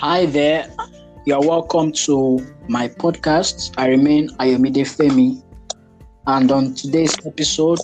Hi 0.00 0.24
there. 0.24 0.66
You're 1.26 1.46
welcome 1.46 1.92
to 2.08 2.38
my 2.70 2.88
podcast. 2.88 3.74
I 3.76 3.88
remain 3.88 4.30
Ayomide 4.38 4.86
Femi. 4.88 5.42
And 6.26 6.50
on 6.50 6.72
today's 6.72 7.14
episode, 7.26 7.80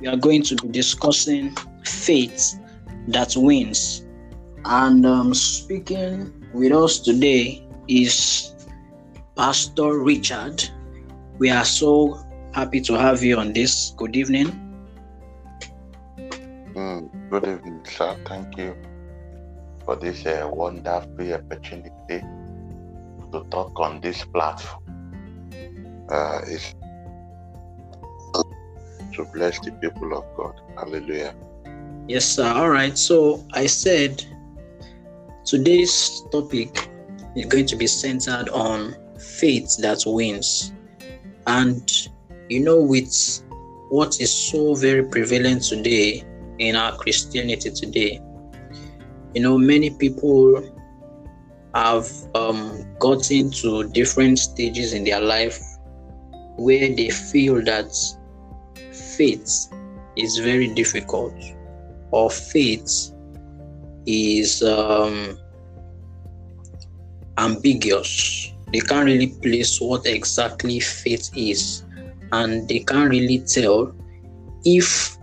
we 0.00 0.08
are 0.08 0.16
going 0.16 0.42
to 0.42 0.56
be 0.56 0.66
discussing 0.66 1.54
faith 1.84 2.58
that 3.06 3.34
wins. 3.36 4.04
And 4.64 5.06
um, 5.06 5.32
speaking 5.32 6.44
with 6.52 6.72
us 6.72 6.98
today 6.98 7.64
is 7.86 8.52
Pastor 9.36 10.00
Richard. 10.00 10.68
We 11.38 11.50
are 11.50 11.64
so 11.64 12.18
happy 12.52 12.80
to 12.80 12.94
have 12.94 13.22
you 13.22 13.38
on 13.38 13.52
this. 13.52 13.94
Good 13.96 14.16
evening. 14.16 14.48
Mm, 16.74 17.30
good 17.30 17.46
evening, 17.46 17.80
sir. 17.84 18.16
Thank 18.24 18.58
you 18.58 18.74
for 19.84 19.96
this 19.96 20.24
uh, 20.26 20.48
wonderful 20.52 21.34
opportunity 21.34 22.20
to 23.32 23.46
talk 23.50 23.78
on 23.78 24.00
this 24.00 24.24
platform. 24.24 24.82
Uh, 26.08 26.40
it's 26.46 26.74
to 29.14 29.24
bless 29.32 29.58
the 29.60 29.72
people 29.72 30.16
of 30.16 30.24
God. 30.36 30.60
Hallelujah. 30.76 31.34
Yes, 32.08 32.26
sir. 32.26 32.46
All 32.46 32.70
right. 32.70 32.96
So 32.98 33.44
I 33.52 33.66
said 33.66 34.24
today's 35.44 36.22
topic 36.32 36.88
is 37.36 37.46
going 37.46 37.66
to 37.66 37.76
be 37.76 37.86
centered 37.86 38.48
on 38.50 38.96
faith 39.18 39.76
that 39.80 40.02
wins. 40.06 40.72
And 41.46 41.90
you 42.48 42.60
know, 42.60 42.80
with 42.80 43.14
what 43.88 44.20
is 44.20 44.32
so 44.32 44.74
very 44.74 45.04
prevalent 45.04 45.62
today 45.62 46.24
in 46.58 46.76
our 46.76 46.96
Christianity 46.96 47.70
today, 47.70 48.20
you 49.34 49.42
know, 49.42 49.58
many 49.58 49.90
people 49.90 50.62
have 51.74 52.08
um, 52.34 52.86
gotten 53.00 53.50
to 53.50 53.88
different 53.90 54.38
stages 54.38 54.92
in 54.92 55.04
their 55.04 55.20
life 55.20 55.60
where 56.56 56.94
they 56.94 57.10
feel 57.10 57.62
that 57.64 57.92
faith 59.16 59.72
is 60.16 60.38
very 60.38 60.72
difficult 60.74 61.34
or 62.12 62.30
faith 62.30 63.12
is 64.06 64.62
um, 64.62 65.36
ambiguous. 67.38 68.52
They 68.72 68.80
can't 68.80 69.06
really 69.06 69.28
place 69.42 69.80
what 69.80 70.06
exactly 70.06 70.78
faith 70.80 71.30
is, 71.36 71.84
and 72.32 72.68
they 72.68 72.80
can't 72.80 73.10
really 73.10 73.38
tell 73.38 73.94
if 74.64 75.16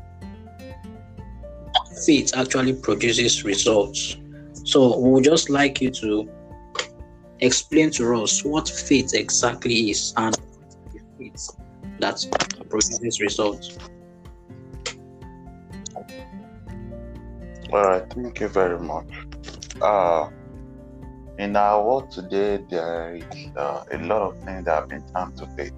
faith 2.06 2.32
actually 2.36 2.74
produces 2.74 3.44
results. 3.44 4.18
So, 4.64 4.98
we 5.00 5.12
would 5.12 5.24
just 5.24 5.50
like 5.50 5.82
you 5.82 5.92
to 5.92 6.30
explain 7.40 7.90
to 7.92 8.22
us 8.22 8.44
what 8.44 8.70
faith 8.70 9.14
exactly 9.14 9.90
is 9.90 10.14
and 10.18 10.38
faith 11.18 11.50
that 12.00 12.66
produces 12.70 13.20
results. 13.20 13.78
All 17.74 17.84
right. 17.84 18.04
Thank 18.14 18.40
you 18.42 18.50
very 18.50 18.80
much. 18.80 19.08
Uh, 19.82 20.30
in 21.40 21.56
our 21.56 21.84
world 21.84 22.12
today, 22.12 22.64
there 22.70 23.16
is 23.16 23.48
uh, 23.56 23.84
a 23.92 23.98
lot 24.00 24.22
of 24.22 24.44
things 24.44 24.66
that 24.66 24.76
have 24.76 24.90
been 24.90 25.06
turned 25.16 25.38
to 25.38 25.48
faith. 25.56 25.74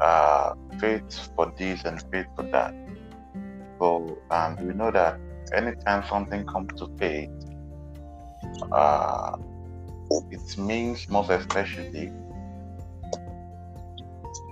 Uh, 0.00 0.54
faith 0.78 1.30
for 1.34 1.52
this 1.56 1.84
and 1.84 2.02
faith 2.12 2.26
for 2.36 2.42
that. 2.42 2.74
So, 3.82 4.16
and 4.30 4.60
we 4.60 4.74
know 4.74 4.92
that 4.92 5.18
anytime 5.52 6.04
something 6.08 6.46
comes 6.46 6.72
to 6.78 6.86
faith, 7.00 7.30
uh, 8.70 9.36
it 10.30 10.56
means 10.56 11.08
most 11.08 11.30
especially 11.30 12.12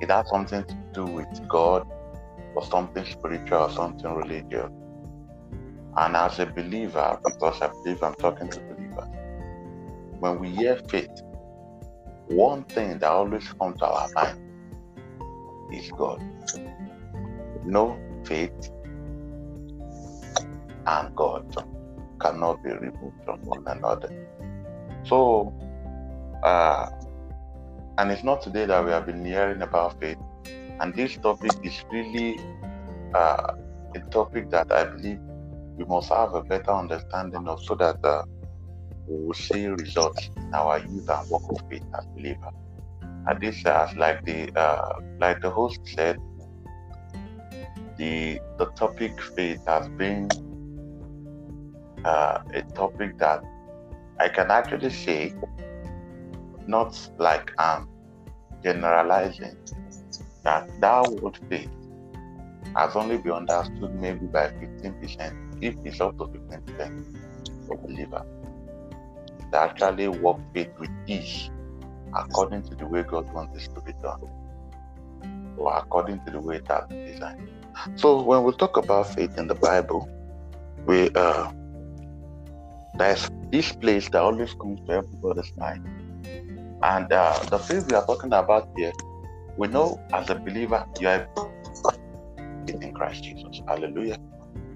it 0.00 0.10
has 0.10 0.28
something 0.30 0.64
to 0.64 0.74
do 0.92 1.04
with 1.04 1.28
God 1.48 1.86
or 2.56 2.64
something 2.64 3.04
spiritual 3.04 3.58
or 3.58 3.70
something 3.70 4.12
religious. 4.12 4.68
And 5.96 6.16
as 6.16 6.40
a 6.40 6.46
believer, 6.46 7.20
because 7.24 7.62
I 7.62 7.68
believe 7.68 8.02
I'm 8.02 8.14
talking 8.14 8.48
to 8.48 8.58
believers, 8.58 9.14
when 10.18 10.40
we 10.40 10.50
hear 10.50 10.76
faith, 10.88 11.22
one 12.26 12.64
thing 12.64 12.98
that 12.98 13.08
always 13.08 13.46
comes 13.52 13.78
to 13.78 13.86
our 13.86 14.08
mind 14.12 14.40
is 15.72 15.88
God. 15.92 16.20
No 17.64 17.96
faith 18.24 18.72
and 20.86 21.14
God 21.14 21.54
cannot 22.20 22.62
be 22.62 22.70
removed 22.70 23.24
from 23.24 23.40
one 23.42 23.64
another. 23.66 24.10
So, 25.04 25.52
uh, 26.42 26.88
and 27.98 28.10
it's 28.10 28.24
not 28.24 28.42
today 28.42 28.66
that 28.66 28.84
we 28.84 28.90
have 28.90 29.06
been 29.06 29.24
hearing 29.24 29.62
about 29.62 30.00
faith, 30.00 30.18
and 30.80 30.94
this 30.94 31.16
topic 31.16 31.52
is 31.62 31.82
really 31.90 32.38
uh, 33.14 33.54
a 33.94 34.00
topic 34.10 34.50
that 34.50 34.70
I 34.72 34.84
believe 34.84 35.18
we 35.76 35.84
must 35.84 36.10
have 36.10 36.34
a 36.34 36.42
better 36.42 36.72
understanding 36.72 37.48
of 37.48 37.62
so 37.62 37.74
that 37.76 38.04
uh, 38.04 38.22
we 39.06 39.24
will 39.24 39.34
see 39.34 39.66
results 39.66 40.30
in 40.36 40.54
our 40.54 40.78
youth 40.78 41.08
and 41.08 41.30
work 41.30 41.42
of 41.48 41.60
faith 41.68 41.84
as 41.98 42.06
believers. 42.14 42.54
And 43.26 43.40
this, 43.40 43.64
as 43.66 43.94
like 43.96 44.24
the 44.24 44.50
uh, 44.58 45.00
like 45.18 45.40
the 45.40 45.50
host 45.50 45.80
said, 45.84 46.18
the 47.96 48.40
the 48.58 48.66
topic 48.76 49.20
faith 49.20 49.60
has 49.66 49.88
been 49.90 50.28
uh, 52.04 52.38
a 52.54 52.62
topic 52.74 53.18
that 53.18 53.42
I 54.18 54.28
can 54.28 54.50
actually 54.50 54.90
say, 54.90 55.34
not 56.66 56.96
like 57.18 57.52
I'm 57.58 57.88
generalizing, 58.62 59.56
that 60.42 60.68
that 60.80 61.10
word 61.10 61.38
faith 61.48 61.70
has 62.76 62.94
only 62.96 63.18
been 63.18 63.32
understood 63.32 63.94
maybe 63.94 64.26
by 64.26 64.48
15%, 64.48 65.62
if 65.62 65.74
it's 65.84 66.00
up 66.00 66.16
to 66.18 66.24
15% 66.24 67.66
for 67.66 67.76
believer. 67.78 68.24
They 69.50 69.58
actually 69.58 70.08
walk 70.08 70.40
faith 70.54 70.70
with 70.78 70.90
ease 71.06 71.50
according 72.14 72.62
to 72.64 72.74
the 72.74 72.86
way 72.86 73.02
God 73.02 73.32
wants 73.32 73.54
this 73.54 73.68
to 73.68 73.80
be 73.80 73.92
done, 74.02 74.20
or 75.56 75.76
according 75.76 76.24
to 76.24 76.30
the 76.30 76.40
way 76.40 76.60
that 76.68 76.88
designed. 76.88 77.48
So 77.96 78.22
when 78.22 78.44
we 78.44 78.52
talk 78.52 78.76
about 78.76 79.14
faith 79.14 79.38
in 79.38 79.46
the 79.46 79.54
Bible, 79.54 80.08
we 80.86 81.10
uh, 81.14 81.50
there's 82.96 83.28
this 83.50 83.72
place 83.72 84.08
that 84.10 84.20
always 84.20 84.54
comes 84.54 84.80
to 84.86 84.92
everybody's 84.92 85.52
mind. 85.56 85.86
And 86.82 87.12
uh, 87.12 87.38
the 87.50 87.58
faith 87.58 87.86
we 87.88 87.94
are 87.94 88.06
talking 88.06 88.32
about 88.32 88.68
here, 88.76 88.92
we 89.56 89.68
know 89.68 90.00
as 90.12 90.30
a 90.30 90.34
believer, 90.34 90.86
you 90.98 91.08
are 91.08 91.28
in 92.68 92.92
Christ 92.94 93.24
Jesus. 93.24 93.62
Hallelujah. 93.66 94.18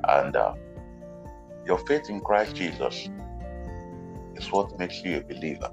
And 0.08 0.36
uh, 0.36 0.54
your 1.66 1.78
faith 1.78 2.10
in 2.10 2.20
Christ 2.20 2.56
Jesus 2.56 3.08
is 4.36 4.50
what 4.50 4.78
makes 4.78 5.02
you 5.02 5.18
a 5.18 5.20
believer. 5.22 5.70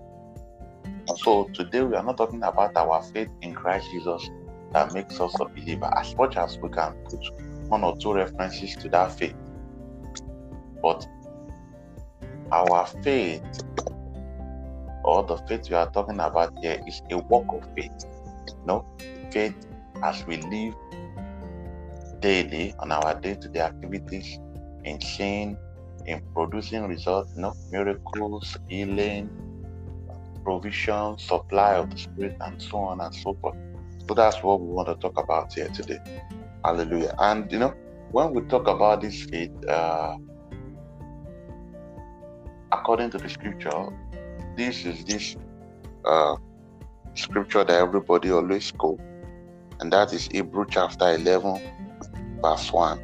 So 1.17 1.49
today 1.53 1.81
we 1.81 1.95
are 1.95 2.03
not 2.03 2.17
talking 2.17 2.43
about 2.43 2.75
our 2.77 3.01
faith 3.03 3.29
in 3.41 3.53
Christ 3.53 3.87
Jesus 3.91 4.29
that 4.71 4.93
makes 4.93 5.19
us 5.19 5.33
a 5.39 5.45
believer, 5.45 5.91
as 5.97 6.15
much 6.15 6.37
as 6.37 6.57
we 6.59 6.69
can 6.69 6.93
put 7.09 7.19
one 7.67 7.83
or 7.83 7.97
two 7.97 8.13
references 8.13 8.75
to 8.77 8.89
that 8.89 9.17
faith. 9.17 9.35
But 10.81 11.05
our 12.51 12.85
faith 13.03 13.43
or 15.03 15.23
the 15.23 15.37
faith 15.47 15.69
we 15.69 15.75
are 15.75 15.89
talking 15.91 16.19
about 16.19 16.53
here 16.61 16.79
is 16.87 17.01
a 17.09 17.17
work 17.17 17.45
of 17.49 17.63
faith. 17.75 17.91
You 18.47 18.55
no 18.65 18.85
faith 19.31 19.55
as 20.03 20.25
we 20.25 20.37
live 20.37 20.75
daily 22.19 22.73
on 22.79 22.91
our 22.91 23.19
day-to-day 23.19 23.59
activities 23.59 24.39
in 24.83 25.01
seeing, 25.01 25.57
in 26.05 26.21
producing 26.33 26.87
results, 26.87 27.33
you 27.35 27.41
know, 27.41 27.53
miracles, 27.71 28.57
healing, 28.67 29.29
provision, 30.43 31.17
supply 31.17 31.75
of 31.75 31.89
the 31.89 31.97
spirit, 31.97 32.35
and 32.41 32.61
so 32.61 32.77
on 32.77 33.01
and 33.01 33.13
so 33.13 33.33
forth. 33.41 33.55
So 34.07 34.13
that's 34.13 34.43
what 34.43 34.61
we 34.61 34.67
want 34.67 34.87
to 34.87 34.95
talk 34.95 35.17
about 35.17 35.53
here 35.53 35.69
today. 35.69 35.99
Hallelujah. 36.63 37.15
And 37.19 37.51
you 37.51 37.59
know, 37.59 37.73
when 38.11 38.33
we 38.33 38.41
talk 38.41 38.67
about 38.67 39.01
this 39.01 39.23
faith, 39.23 39.51
uh, 39.67 40.17
according 42.71 43.09
to 43.11 43.17
the 43.17 43.29
scripture, 43.29 43.87
this 44.55 44.85
is 44.85 45.03
this 45.05 45.35
uh, 46.05 46.35
scripture 47.15 47.63
that 47.63 47.79
everybody 47.79 48.31
always 48.31 48.71
quote, 48.71 48.99
and 49.79 49.91
that 49.91 50.13
is 50.13 50.27
Hebrew 50.27 50.65
chapter 50.69 51.13
11, 51.13 51.61
verse 52.41 52.71
1, 52.71 52.97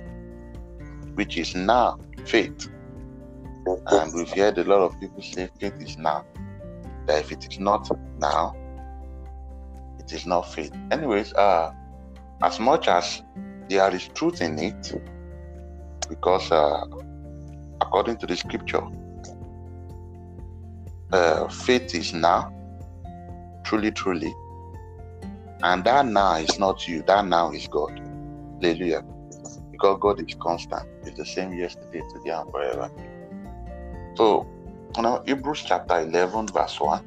which 1.15 1.37
is 1.37 1.55
now 1.55 1.99
faith. 2.25 2.69
And 3.87 4.13
we've 4.13 4.29
heard 4.29 4.57
a 4.57 4.63
lot 4.63 4.79
of 4.79 4.99
people 4.99 5.21
say 5.21 5.49
faith 5.59 5.81
is 5.81 5.97
now. 5.97 6.25
That 7.05 7.19
if 7.19 7.31
it 7.31 7.45
is 7.51 7.59
not 7.59 7.89
now, 8.17 8.55
it 9.99 10.13
is 10.13 10.25
not 10.25 10.53
faith. 10.53 10.71
Anyways, 10.91 11.33
uh, 11.33 11.73
as 12.41 12.59
much 12.59 12.87
as 12.87 13.23
there 13.69 13.93
is 13.93 14.07
truth 14.09 14.41
in 14.41 14.57
it, 14.59 14.93
because 16.07 16.49
uh, 16.51 16.85
according 17.81 18.17
to 18.17 18.25
the 18.25 18.37
scripture, 18.37 18.81
uh, 21.11 21.47
faith 21.47 21.95
is 21.95 22.13
now, 22.13 22.51
truly, 23.63 23.91
truly. 23.91 24.33
And 25.63 25.83
that 25.85 26.05
now 26.05 26.35
is 26.35 26.59
not 26.59 26.87
you, 26.87 27.03
that 27.03 27.25
now 27.25 27.51
is 27.51 27.67
God. 27.67 27.99
Hallelujah. 28.61 29.03
Because 29.71 29.97
God 30.01 30.19
is 30.27 30.35
constant, 30.39 30.87
it's 31.03 31.17
the 31.17 31.25
same 31.25 31.53
yesterday, 31.53 32.01
today, 32.13 32.31
and 32.31 32.49
forever. 32.51 32.89
So, 34.15 34.47
know, 35.01 35.23
Hebrews 35.25 35.63
chapter 35.65 35.99
11, 35.99 36.47
verse 36.47 36.79
1, 36.79 37.03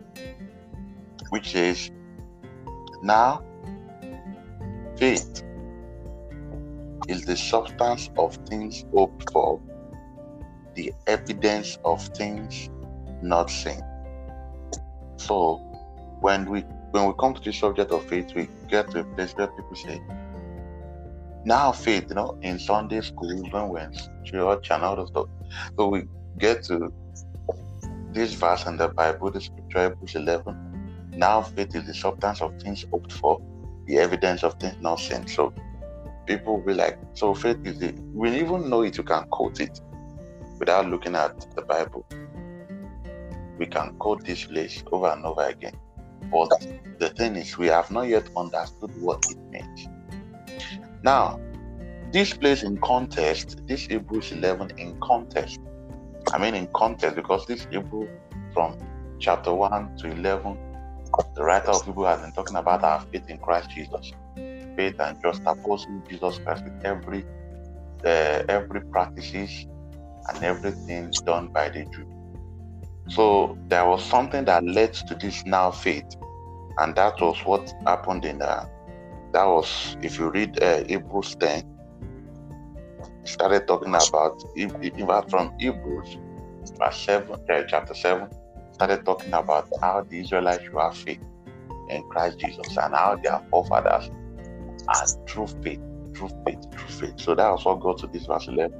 which 1.31 1.53
says, 1.53 1.91
Now 3.03 3.43
faith 4.97 5.43
is 7.09 7.25
the 7.25 7.37
substance 7.37 8.11
of 8.17 8.37
things 8.49 8.85
hoped 8.93 9.31
for, 9.33 9.61
the 10.75 10.93
evidence 11.07 11.79
of 11.85 12.07
things 12.09 12.71
not 13.23 13.51
seen. 13.51 13.83
So 15.31 15.59
when 16.23 16.51
we 16.51 16.63
when 16.91 17.07
we 17.07 17.13
come 17.21 17.35
to 17.35 17.41
the 17.41 17.53
subject 17.53 17.93
of 17.93 18.05
faith, 18.07 18.35
we 18.35 18.49
get 18.69 18.91
to 18.91 19.01
a 19.03 19.05
place 19.05 19.31
where 19.37 19.47
people 19.47 19.77
say, 19.77 20.03
now 21.45 21.71
faith, 21.71 22.07
you 22.09 22.17
know, 22.17 22.37
in 22.43 22.59
Sunday 22.59 23.01
school, 23.01 23.41
when 23.71 23.95
church 24.25 24.73
and 24.73 24.83
all 24.83 24.97
that 24.97 25.07
stuff. 25.07 25.29
So 25.79 25.87
we 25.87 26.03
get 26.37 26.65
to 26.65 26.93
this 28.13 28.35
verse 28.35 28.67
in 28.67 28.77
the 28.77 28.89
Bible, 28.89 29.31
the 29.31 29.41
scripture, 29.41 29.91
Hebrews 29.91 30.17
11. 30.17 31.13
Now 31.17 31.43
faith 31.43 31.77
is 31.77 31.87
the 31.87 31.95
substance 31.95 32.43
of 32.43 32.61
things 32.61 32.85
hoped 32.91 33.13
for, 33.13 33.41
the 33.87 33.99
evidence 33.99 34.43
of 34.43 34.55
things 34.55 34.79
not 34.81 34.99
seen. 34.99 35.29
So 35.29 35.55
people 36.27 36.57
will 36.57 36.67
be 36.67 36.75
like, 36.75 36.99
so 37.15 37.35
faith 37.35 37.59
is 37.65 37.79
the, 37.79 37.95
we 38.13 38.37
even 38.37 38.69
know 38.69 38.83
it, 38.83 38.99
you 38.99 39.05
can 39.05 39.23
quote 39.29 39.61
it 39.61 39.81
without 40.59 40.89
looking 40.89 41.15
at 41.15 41.55
the 41.55 41.63
Bible. 41.63 42.05
We 43.61 43.67
can 43.67 43.95
quote 43.99 44.25
this 44.25 44.47
place 44.47 44.83
over 44.91 45.09
and 45.09 45.25
over 45.27 45.43
again. 45.43 45.75
But 46.33 46.51
the 46.99 47.11
thing 47.11 47.37
is, 47.37 47.59
we 47.59 47.67
have 47.67 47.91
not 47.91 48.09
yet 48.09 48.31
understood 48.35 48.91
what 48.95 49.21
it 49.29 49.39
means. 49.51 49.89
Now, 51.05 51.39
this 52.11 52.33
place 52.33 52.63
in 52.63 52.79
context, 52.79 53.61
this 53.69 53.87
Hebrews 53.87 54.33
11 54.33 54.73
in 54.79 54.99
context. 55.03 55.59
I 56.33 56.39
mean, 56.39 56.55
in 56.55 56.69
context, 56.75 57.17
because 57.17 57.47
this 57.47 57.67
Hebrew 57.71 58.09
from 58.55 58.79
chapter 59.21 59.53
1 59.53 59.97
to 59.99 60.11
11, 60.11 60.59
the 61.37 61.45
writer 61.45 61.73
of 61.73 61.85
Hebrew 61.85 62.05
has 62.05 62.21
been 62.23 62.33
talking 62.33 62.57
about 62.57 62.83
our 62.83 63.05
faith 63.13 63.29
in 63.29 63.39
Christ 63.39 63.71
Jesus. 63.71 64.15
Faith 64.77 65.01
and 65.01 65.19
just 65.23 65.43
opposing 65.47 66.03
Jesus 66.09 66.39
Christ 66.39 66.65
with 66.65 66.85
every 66.85 67.27
uh, 68.05 68.43
every 68.49 68.81
practices 68.91 69.67
and 70.29 70.43
everything 70.43 71.15
done 71.27 71.49
by 71.49 71.69
the 71.69 71.85
Jew. 71.87 72.07
So 73.09 73.59
there 73.69 73.87
was 73.87 74.05
something 74.05 74.45
that 74.47 74.65
led 74.65 74.93
to 74.95 75.15
this 75.17 75.45
now 75.47 75.71
faith, 75.71 76.05
and 76.79 76.95
that 76.97 77.21
was 77.21 77.39
what 77.45 77.73
happened 77.87 78.25
in 78.25 78.43
uh, 78.43 78.67
that 79.33 79.45
was 79.47 79.97
if 80.03 80.19
you 80.19 80.31
read 80.31 80.63
uh, 80.63 80.85
Hebrews 80.89 81.37
10, 81.41 81.63
started 83.25 83.67
talking 83.67 83.95
about 83.95 84.43
in 84.55 84.71
fact 85.07 85.31
from 85.31 85.53
Hebrews 85.59 86.19
verse 86.79 86.99
7, 87.05 87.37
uh, 87.51 87.63
chapter 87.69 87.95
7, 87.95 88.29
started 88.73 89.05
talking 89.05 89.33
about 89.35 89.69
how 89.81 90.05
the 90.09 90.21
Israelites 90.21 90.65
should 90.65 90.79
have 90.81 90.97
faith 90.97 91.21
in 91.89 92.03
Christ 92.11 92.39
Jesus 92.39 92.77
and 92.77 92.95
how 92.95 93.19
their 93.23 93.41
forefathers 93.51 94.11
are 94.89 95.07
true 95.27 95.49
faith, 95.63 95.81
true 96.15 96.31
faith, 96.47 96.59
true 96.77 96.89
faith. 96.89 97.15
So 97.17 97.35
that 97.35 97.51
was 97.51 97.65
what 97.65 97.81
got 97.81 97.99
to 97.99 98.09
this 98.09 98.27
verse 98.27 98.49
11 98.49 98.71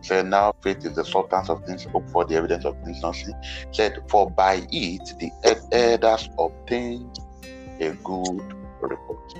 said, 0.00 0.26
Now 0.26 0.54
faith 0.62 0.84
is 0.84 0.94
the 0.94 1.04
substance 1.04 1.48
of 1.48 1.64
things 1.64 1.84
hoped 1.84 2.10
for, 2.10 2.24
the 2.24 2.36
evidence 2.36 2.64
of 2.64 2.76
things 2.84 3.00
not 3.02 3.16
seen. 3.16 3.34
Said, 3.72 4.02
For 4.08 4.30
by 4.30 4.66
it 4.70 5.14
the 5.18 5.30
elders 5.72 6.28
obtained 6.38 7.18
a 7.80 7.90
good 8.04 8.54
report. 8.80 9.34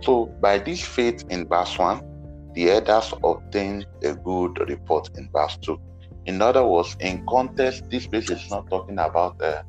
So, 0.00 0.26
by 0.40 0.58
this 0.58 0.82
faith 0.82 1.24
in 1.30 1.48
verse 1.48 1.78
1, 1.78 2.52
the 2.54 2.70
elders 2.70 3.14
obtained 3.22 3.86
a 4.02 4.14
good 4.14 4.58
report 4.68 5.10
in 5.16 5.28
verse 5.32 5.56
2. 5.62 5.80
In 6.26 6.42
other 6.42 6.66
words, 6.66 6.96
in 7.00 7.24
context, 7.26 7.88
this 7.90 8.06
place 8.06 8.30
is 8.30 8.50
not 8.50 8.68
talking 8.68 8.98
about 8.98 9.40
uh, 9.42 9.62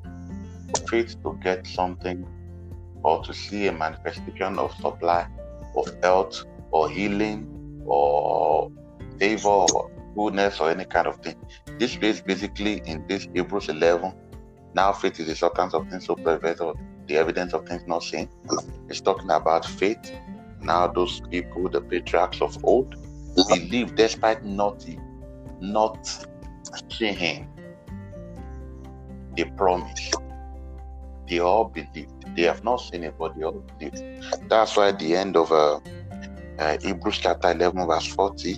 faith 0.89 1.15
to 1.23 1.37
get 1.41 1.65
something 1.65 2.25
or 3.03 3.23
to 3.23 3.33
see 3.33 3.67
a 3.67 3.71
manifestation 3.71 4.57
of 4.59 4.73
supply 4.75 5.27
of 5.75 5.87
health 6.01 6.45
or 6.71 6.89
healing 6.89 7.47
or 7.85 8.71
favor 9.19 9.47
or 9.47 9.91
goodness 10.15 10.59
or 10.59 10.69
any 10.69 10.85
kind 10.85 11.07
of 11.07 11.17
thing. 11.17 11.35
This 11.79 11.95
place 11.95 12.21
basically 12.21 12.81
in 12.85 13.05
this 13.07 13.27
Hebrews 13.33 13.69
11, 13.69 14.13
now 14.73 14.91
faith 14.91 15.19
is 15.19 15.27
the 15.27 15.35
substance 15.35 15.73
of 15.73 15.87
things 15.89 16.05
so 16.05 16.15
perfect 16.15 16.61
or 16.61 16.75
the 17.07 17.17
evidence 17.17 17.53
of 17.53 17.67
things 17.67 17.83
not 17.87 18.03
seen. 18.03 18.29
It's 18.89 19.01
talking 19.01 19.29
about 19.29 19.65
faith. 19.65 20.11
Now 20.61 20.87
those 20.87 21.21
people, 21.29 21.69
the 21.69 21.81
patriarchs 21.81 22.41
of 22.41 22.57
old, 22.63 22.95
believe 23.47 23.95
despite 23.95 24.43
not 24.43 24.85
not 25.59 26.07
seeing 26.89 27.47
the 29.35 29.45
promise. 29.57 30.11
They 31.29 31.39
all 31.39 31.65
believed. 31.65 32.11
They 32.35 32.43
have 32.43 32.63
not 32.63 32.77
seen 32.77 33.03
it, 33.03 33.15
but 33.17 33.35
they 33.35 33.43
all 33.43 33.63
believed. 33.77 34.03
That's 34.49 34.75
why 34.75 34.91
the 34.91 35.15
end 35.15 35.37
of 35.37 35.51
uh, 35.51 35.79
uh, 36.59 36.77
Hebrews 36.81 37.19
chapter 37.19 37.51
11, 37.51 37.87
verse 37.87 38.07
40 38.07 38.57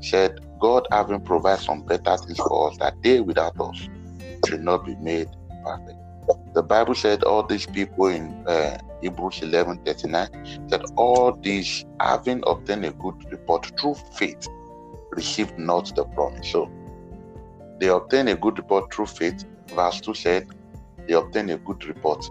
said, 0.00 0.45
God 0.60 0.86
having 0.90 1.20
provided 1.20 1.62
some 1.62 1.82
better 1.82 2.16
things 2.16 2.38
for 2.38 2.70
us 2.70 2.76
that 2.78 2.94
they 3.02 3.20
without 3.20 3.58
us 3.60 3.88
should 4.46 4.62
not 4.62 4.84
be 4.84 4.94
made 4.96 5.28
perfect. 5.64 5.98
The 6.54 6.62
Bible 6.62 6.94
said 6.94 7.22
all 7.22 7.42
these 7.42 7.66
people 7.66 8.06
in 8.06 8.44
uh, 8.46 8.78
Hebrews 9.02 9.42
11 9.42 9.84
39 9.84 10.28
that 10.68 10.82
all 10.96 11.38
these 11.42 11.84
having 12.00 12.42
obtained 12.46 12.84
a 12.84 12.92
good 12.92 13.14
report 13.30 13.70
through 13.78 13.94
faith 14.14 14.48
received 15.12 15.58
not 15.58 15.94
the 15.94 16.04
promise. 16.04 16.48
So 16.48 16.70
they 17.78 17.88
obtained 17.88 18.28
a 18.28 18.36
good 18.36 18.58
report 18.58 18.92
through 18.92 19.06
faith. 19.06 19.44
Verse 19.74 20.00
2 20.00 20.14
said 20.14 20.46
they 21.06 21.14
obtained 21.14 21.50
a 21.50 21.58
good 21.58 21.84
report 21.86 22.24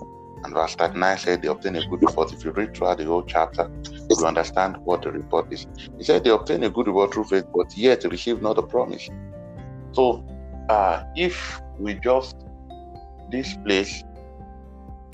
and 0.44 0.54
verse 0.54 0.76
39 0.76 1.18
said 1.18 1.42
they 1.42 1.48
obtained 1.48 1.78
a 1.78 1.88
good 1.88 2.02
report. 2.02 2.34
If 2.34 2.44
you 2.46 2.52
read 2.52 2.76
throughout 2.76 2.98
the 2.98 3.06
whole 3.06 3.24
chapter, 3.24 3.70
you 4.10 4.26
understand 4.26 4.78
what 4.84 5.02
the 5.02 5.12
report 5.12 5.52
is. 5.52 5.68
He 5.98 6.04
said 6.04 6.24
they 6.24 6.30
obtained 6.30 6.64
a 6.64 6.70
good 6.70 6.88
report 6.88 7.14
through 7.14 7.26
faith, 7.26 7.46
but 7.54 7.76
yet 7.78 8.04
received 8.06 8.42
not 8.42 8.56
the 8.56 8.64
promise. 8.64 9.10
So, 9.94 10.26
uh, 10.70 11.04
if 11.16 11.62
we 11.80 11.96
just 11.96 12.36
this 13.32 13.56
place, 13.66 14.04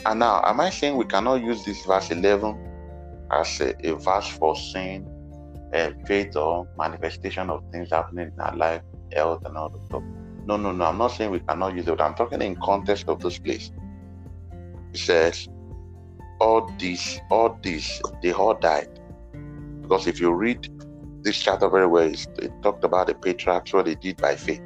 and 0.05 0.19
now, 0.19 0.41
am 0.43 0.59
I 0.59 0.69
saying 0.69 0.97
we 0.97 1.05
cannot 1.05 1.43
use 1.43 1.63
this 1.63 1.85
verse 1.85 2.11
11 2.11 2.57
as 3.31 3.61
a, 3.61 3.75
a 3.87 3.95
verse 3.95 4.27
for 4.27 4.55
saying 4.55 5.07
uh, 5.73 5.91
faith 6.05 6.35
or 6.35 6.67
manifestation 6.77 7.49
of 7.49 7.63
things 7.71 7.91
happening 7.91 8.31
in 8.33 8.39
our 8.39 8.55
life, 8.55 8.81
health, 9.13 9.45
and 9.45 9.55
all 9.57 9.69
the 9.69 9.79
stuff? 9.85 10.03
No, 10.45 10.57
no, 10.57 10.71
no. 10.71 10.85
I'm 10.85 10.97
not 10.97 11.09
saying 11.09 11.29
we 11.29 11.39
cannot 11.39 11.75
use 11.75 11.87
it. 11.87 12.01
I'm 12.01 12.15
talking 12.15 12.41
in 12.41 12.55
context 12.55 13.07
of 13.07 13.19
this 13.19 13.37
place 13.37 13.71
he 14.91 14.97
says, 14.97 15.47
all 16.41 16.67
these, 16.79 17.21
all 17.29 17.57
these, 17.61 18.01
they 18.23 18.33
all 18.33 18.55
died. 18.55 18.89
Because 19.83 20.07
if 20.07 20.19
you 20.19 20.31
read 20.33 20.67
this 21.21 21.39
chapter 21.39 21.69
very 21.69 21.85
well, 21.85 22.11
it 22.11 22.51
talked 22.63 22.83
about 22.83 23.07
the 23.07 23.13
patriarchs, 23.13 23.71
what 23.73 23.85
they 23.85 23.93
did 23.93 24.17
by 24.17 24.35
faith. 24.35 24.61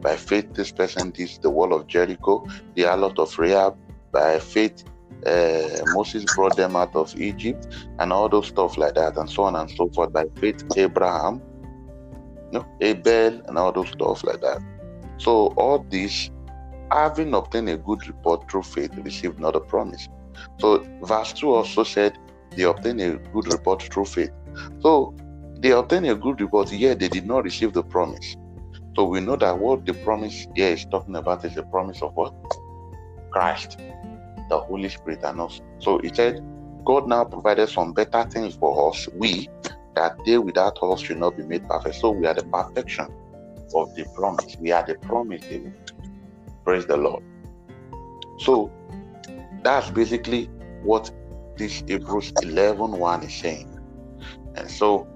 By 0.00 0.16
faith, 0.16 0.54
this 0.54 0.72
person 0.72 1.10
did 1.10 1.30
the 1.42 1.50
wall 1.50 1.74
of 1.74 1.86
Jericho, 1.86 2.46
the 2.74 2.82
harlot 2.84 3.18
of 3.18 3.38
Rahab. 3.38 3.76
By 4.12 4.38
faith, 4.38 4.82
uh, 5.26 5.84
Moses 5.84 6.24
brought 6.24 6.56
them 6.56 6.74
out 6.74 6.96
of 6.96 7.14
Egypt, 7.20 7.66
and 7.98 8.10
all 8.10 8.28
those 8.30 8.46
stuff 8.46 8.78
like 8.78 8.94
that, 8.94 9.18
and 9.18 9.28
so 9.28 9.42
on 9.42 9.56
and 9.56 9.70
so 9.70 9.90
forth. 9.90 10.12
By 10.12 10.24
faith, 10.36 10.64
Abraham, 10.76 11.42
know, 12.50 12.66
Abel, 12.80 13.42
and 13.46 13.58
all 13.58 13.72
those 13.72 13.90
stuff 13.90 14.24
like 14.24 14.40
that. 14.40 14.62
So 15.18 15.48
all 15.58 15.84
this, 15.90 16.30
having 16.90 17.34
obtained 17.34 17.68
a 17.68 17.76
good 17.76 18.06
report 18.06 18.50
through 18.50 18.62
faith, 18.62 18.94
received 18.96 19.38
not 19.38 19.54
a 19.54 19.60
promise. 19.60 20.08
So, 20.60 20.86
verse 21.02 21.32
2 21.32 21.54
also 21.54 21.84
said, 21.84 22.18
they 22.54 22.62
obtained 22.62 23.00
a 23.00 23.16
good 23.32 23.52
report 23.52 23.82
through 23.82 24.06
faith. 24.06 24.30
So, 24.80 25.14
they 25.58 25.72
obtained 25.72 26.06
a 26.06 26.14
good 26.14 26.40
report, 26.40 26.72
yet 26.72 26.98
they 26.98 27.08
did 27.08 27.26
not 27.26 27.44
receive 27.44 27.72
the 27.72 27.82
promise. 27.82 28.36
So, 28.94 29.04
we 29.04 29.20
know 29.20 29.36
that 29.36 29.58
what 29.58 29.84
the 29.84 29.94
promise 29.94 30.46
here 30.54 30.70
is 30.70 30.84
talking 30.86 31.16
about 31.16 31.44
is 31.44 31.54
the 31.54 31.64
promise 31.64 32.02
of 32.02 32.14
what? 32.14 32.34
Christ, 33.30 33.78
the 34.48 34.58
Holy 34.58 34.88
Spirit, 34.88 35.20
and 35.24 35.40
us. 35.40 35.60
So, 35.78 35.98
it 35.98 36.16
said, 36.16 36.40
God 36.84 37.08
now 37.08 37.24
provided 37.24 37.68
some 37.68 37.92
better 37.92 38.24
things 38.30 38.54
for 38.56 38.90
us, 38.90 39.08
we, 39.14 39.48
that 39.94 40.16
they 40.24 40.38
without 40.38 40.78
us 40.82 41.00
should 41.00 41.18
not 41.18 41.36
be 41.36 41.42
made 41.42 41.66
perfect. 41.68 41.96
So, 41.96 42.10
we 42.10 42.26
are 42.26 42.34
the 42.34 42.44
perfection 42.44 43.08
of 43.74 43.94
the 43.94 44.06
promise. 44.14 44.56
We 44.60 44.72
are 44.72 44.84
the 44.86 44.94
promise 45.02 45.44
Praise 46.64 46.86
the 46.86 46.96
Lord. 46.96 47.22
So 48.38 48.70
that's 49.62 49.90
basically 49.90 50.50
what 50.82 51.10
this 51.56 51.82
Hebrews 51.86 52.32
11 52.42 52.92
1 52.92 53.22
is 53.22 53.34
saying. 53.34 53.80
And 54.54 54.70
so 54.70 55.06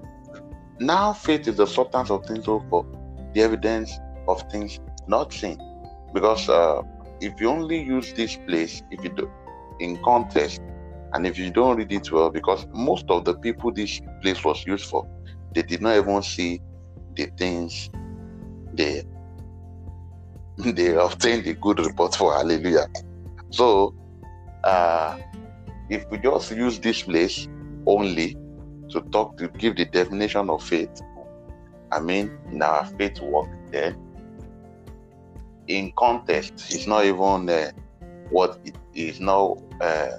now 0.79 1.13
faith 1.13 1.47
is 1.47 1.57
the 1.57 1.67
substance 1.67 2.09
of 2.09 2.25
things 2.25 2.45
hoped 2.45 2.69
for, 2.69 2.85
the 3.33 3.41
evidence 3.41 3.91
of 4.27 4.43
things 4.51 4.79
not 5.07 5.33
seen. 5.33 5.59
Because 6.13 6.49
uh, 6.49 6.81
if 7.21 7.39
you 7.39 7.49
only 7.49 7.81
use 7.81 8.13
this 8.13 8.37
place, 8.47 8.81
if 8.91 9.03
you 9.03 9.09
do 9.11 9.31
in 9.79 10.01
context, 10.03 10.59
and 11.13 11.27
if 11.27 11.37
you 11.37 11.49
don't 11.51 11.77
read 11.77 11.91
it 11.91 12.11
well, 12.11 12.29
because 12.29 12.65
most 12.73 13.05
of 13.09 13.25
the 13.25 13.35
people 13.35 13.71
this 13.71 14.01
place 14.21 14.43
was 14.43 14.65
used 14.65 14.85
for, 14.85 15.07
they 15.53 15.61
did 15.61 15.81
not 15.81 15.97
even 15.97 16.21
see 16.21 16.61
the 17.15 17.25
things 17.37 17.89
they 18.73 19.03
they 20.57 20.95
obtained 20.95 21.47
a 21.47 21.53
good 21.53 21.79
report 21.79 22.15
for. 22.15 22.33
Hallelujah. 22.33 22.87
So, 23.49 23.93
uh, 24.63 25.17
if 25.89 26.05
we 26.09 26.17
just 26.19 26.51
use 26.51 26.79
this 26.79 27.03
place 27.03 27.47
only 27.85 28.37
to 28.89 29.01
talk 29.11 29.37
to 29.37 29.47
give 29.49 29.75
the 29.75 29.85
definition 29.85 30.49
of 30.49 30.63
faith, 30.63 31.01
I 31.91 31.99
mean, 31.99 32.37
in 32.51 32.61
our 32.61 32.85
faith 32.97 33.19
work, 33.21 33.49
then 33.71 33.97
in 35.67 35.91
context, 35.97 36.53
it's 36.69 36.87
not 36.87 37.05
even 37.05 37.49
uh, 37.49 37.71
what 38.29 38.59
it 38.65 38.75
is 38.93 39.19
now 39.19 39.57
uh, 39.81 40.09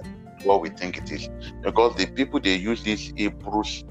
what 0.43 0.61
we 0.61 0.69
think 0.69 0.97
it 0.97 1.11
is. 1.11 1.29
Because 1.61 1.95
the 1.95 2.07
people 2.07 2.39
they 2.39 2.55
use 2.55 2.83
this 2.83 3.11
Hebrews 3.15 3.83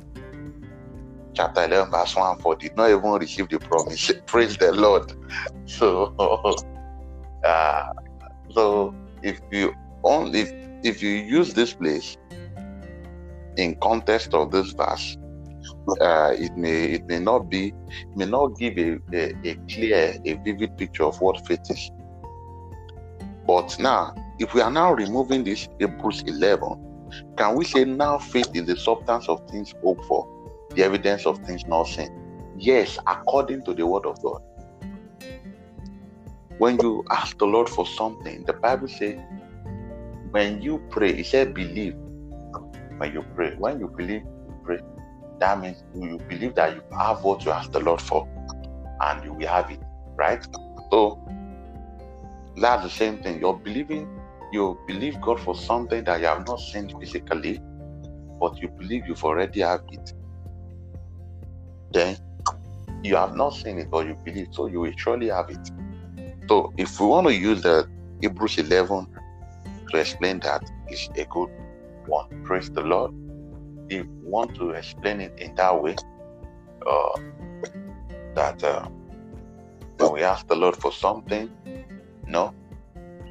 chapter 1.35 1.65
11 1.65 1.91
verse 1.91 2.15
1 2.15 2.39
4 2.39 2.57
did 2.57 2.77
not 2.77 2.91
even 2.91 3.13
receive 3.13 3.49
the 3.49 3.59
promise. 3.59 4.11
Praise 4.27 4.57
the 4.57 4.73
lord. 4.73 5.13
So 5.67 6.15
uh, 7.45 7.93
so 8.51 8.95
if 9.23 9.41
you 9.51 9.73
only 10.05 10.41
if, 10.41 10.53
if 10.83 11.03
you 11.03 11.11
use 11.11 11.55
this 11.55 11.73
place 11.75 12.17
in 13.57 13.77
context 13.81 14.35
of 14.35 14.51
this 14.51 14.73
verse 14.73 15.17
uh, 16.01 16.33
it 16.37 16.57
may 16.57 16.85
it 16.85 17.07
may 17.07 17.19
not 17.19 17.51
be 17.51 17.73
may 18.15 18.27
not 18.27 18.49
give 18.59 18.77
a, 18.79 18.99
a, 19.13 19.33
a 19.45 19.55
clear 19.69 20.15
a 20.25 20.35
vivid 20.45 20.77
picture 20.77 21.05
of 21.05 21.21
what 21.21 21.45
faith 21.47 21.61
is. 21.71 21.91
But 23.47 23.77
now 23.79 24.15
if 24.39 24.55
we 24.55 24.61
are 24.61 24.71
now 24.71 24.93
removing 24.93 25.45
this 25.45 25.69
Hebrews 25.79 26.23
11 26.27 27.05
can 27.37 27.57
we 27.57 27.65
say 27.65 27.85
now 27.85 28.19
faith 28.19 28.51
is 28.55 28.67
the 28.67 28.77
substance 28.77 29.29
of 29.29 29.41
things 29.51 29.75
hoped 29.83 30.05
for 30.07 30.27
the 30.75 30.83
evidence 30.83 31.27
of 31.27 31.39
things 31.41 31.67
not 31.67 31.85
seen? 31.85 32.11
Yes 32.57 32.99
according 33.07 33.65
to 33.65 33.75
the 33.75 33.87
word 33.87 34.07
of 34.07 34.23
god. 34.23 34.41
When 36.59 36.79
you 36.79 37.05
ask 37.11 37.39
the 37.39 37.47
lord 37.47 37.69
for 37.69 37.87
something 37.87 38.45
the 38.45 38.53
bible 38.55 38.89
says 38.89 39.19
when 40.33 40.63
you 40.63 40.81
pray 40.91 41.15
he 41.15 41.25
said 41.25 41.55
believe 41.55 41.95
when 42.99 43.13
you 43.13 43.25
pray 43.37 43.55
when 43.59 43.81
you 43.81 43.89
believe 43.97 44.23
you 44.23 44.57
pray 44.65 44.81
that 45.41 45.61
means 45.61 45.85
you 45.95 46.19
believe 46.29 46.55
that 46.55 46.75
you 46.75 46.83
have 46.99 47.25
what 47.25 47.45
you 47.45 47.53
ask 47.53 47.73
the 47.73 47.81
Lord 47.81 48.01
for 48.01 48.29
and 49.03 49.25
you 49.25 49.35
will 49.35 49.49
have 49.49 49.71
it, 49.71 49.81
right? 50.17 50.45
So 50.91 51.21
that's 52.57 52.85
the 52.85 52.91
same 52.91 53.19
thing. 53.23 53.41
You're 53.41 53.59
believing, 53.59 54.09
you 54.53 54.79
believe 54.87 55.21
God 55.21 55.41
for 55.41 55.57
something 55.57 56.05
that 56.05 56.21
you 56.21 56.27
have 56.27 56.47
not 56.47 56.61
seen 56.61 56.89
physically, 57.01 57.61
but 58.41 58.59
you 58.63 58.69
believe 58.69 59.07
you've 59.07 59.25
already 59.25 59.61
have 59.61 59.83
it. 59.91 60.13
Then 61.93 62.17
you 63.03 63.17
have 63.17 63.35
not 63.37 63.51
seen 63.51 63.79
it, 63.79 63.91
but 63.91 64.07
you 64.07 64.17
believe, 64.25 64.49
so 64.53 64.67
you 64.67 64.81
will 64.81 64.95
surely 64.97 65.29
have 65.29 65.51
it. 65.51 65.71
So 66.49 66.73
if 66.77 67.01
we 67.01 67.07
want 67.07 67.27
to 67.29 67.35
use 67.35 67.63
the 67.63 67.89
Hebrews 68.21 68.59
11 68.59 69.07
to 69.93 69.99
explain 69.99 70.41
that, 70.41 70.69
is 70.91 71.09
a 71.17 71.25
good 71.27 71.51
one. 72.07 72.43
Praise 72.45 72.71
the 72.71 72.83
Lord 72.83 73.15
if 73.93 74.07
you 74.07 74.21
want 74.23 74.55
to 74.57 74.71
explain 74.71 75.21
it 75.21 75.39
in 75.39 75.55
that 75.57 75.83
way, 75.83 75.95
uh, 76.87 77.21
that 78.35 78.63
uh, 78.65 78.89
when 79.99 80.13
we 80.13 80.23
ask 80.23 80.47
the 80.49 80.57
Lord 80.57 80.77
for 80.77 80.93
something, 80.93 81.51
no, 82.27 82.55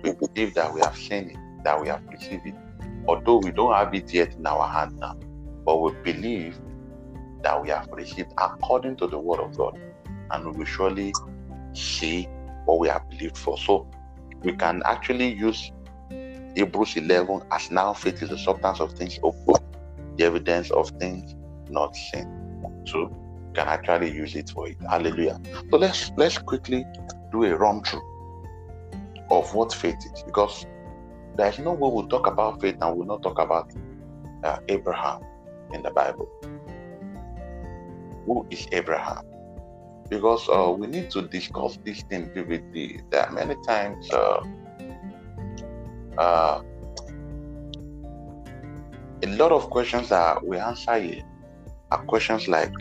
we 0.04 0.12
believe 0.14 0.54
that 0.54 0.74
we 0.74 0.82
have 0.82 0.96
seen 0.96 1.32
it, 1.32 1.64
that 1.64 1.82
we 1.82 1.88
have 1.88 2.04
received 2.08 2.46
it, 2.46 2.56
although 3.08 3.38
we 3.38 3.52
don't 3.52 3.74
have 3.74 3.94
it 3.96 4.14
yet 4.14 4.36
in 4.36 4.46
our 4.46 4.68
hand 4.68 5.00
now, 5.00 5.18
but 5.66 5.78
we 5.78 5.92
believe 6.04 6.60
that 7.42 7.62
we 7.62 7.70
have 7.70 7.88
received 7.92 8.32
according 8.38 8.96
to 8.98 9.08
the 9.08 9.18
word 9.18 9.40
of 9.40 9.58
God, 9.58 9.80
and 10.32 10.46
we 10.46 10.52
will 10.52 10.66
surely 10.66 11.14
see 11.74 12.28
what 12.66 12.80
we 12.80 12.88
have 12.88 13.10
believed 13.10 13.38
for. 13.38 13.58
So 13.58 13.88
we 14.44 14.54
can 14.54 14.84
actually 14.86 15.34
use 15.34 15.72
Hebrews 16.56 16.98
11 16.98 17.42
as 17.52 17.72
now 17.72 17.94
faith 17.94 18.22
is 18.22 18.30
the 18.30 18.38
substance 18.38 18.80
of 18.80 18.92
things 18.94 19.20
hoped 19.24 19.64
the 20.18 20.26
evidence 20.26 20.70
of 20.72 20.90
things 21.00 21.36
not 21.70 21.96
seen. 21.96 22.28
So 22.86 23.10
can 23.54 23.68
actually 23.68 24.12
use 24.12 24.36
it 24.36 24.50
for 24.50 24.68
it. 24.68 24.78
Hallelujah. 24.90 25.40
So 25.70 25.78
let's 25.78 26.12
let's 26.18 26.38
quickly 26.38 26.86
do 27.32 27.44
a 27.44 27.56
run 27.56 27.84
through 27.84 28.02
of 29.30 29.54
what 29.54 29.74
faith 29.74 29.96
is 30.14 30.24
because 30.24 30.66
there's 31.38 31.60
no 31.60 31.72
way 31.72 31.90
we'll 31.92 32.08
talk 32.08 32.28
about 32.28 32.62
faith 32.62 32.78
and 32.82 32.96
we'll 32.96 33.08
not 33.08 33.24
talk 33.24 33.40
about 33.40 33.72
uh, 34.44 34.58
Abraham 34.68 35.22
in 35.74 35.82
the 35.82 35.92
Bible. 35.92 36.30
Who 38.26 38.46
is 38.50 38.68
Abraham? 38.72 39.24
Because 40.10 40.48
uh, 40.50 40.72
we 40.78 40.88
need 40.88 41.10
to 41.12 41.22
discuss 41.24 41.78
this 41.86 42.04
thing 42.04 42.30
vividly. 42.34 43.02
There 43.10 43.26
are 43.26 43.32
many 43.32 43.56
times 43.66 44.12
uh, 44.12 44.42
uh 46.22 46.62
a 49.24 49.28
lot 49.28 49.52
of 49.52 49.70
questions 49.70 50.10
that 50.10 50.46
we 50.46 50.58
answer 50.60 51.00
here 51.00 51.24
are 51.92 52.04
questions 52.08 52.48
like 52.48 52.74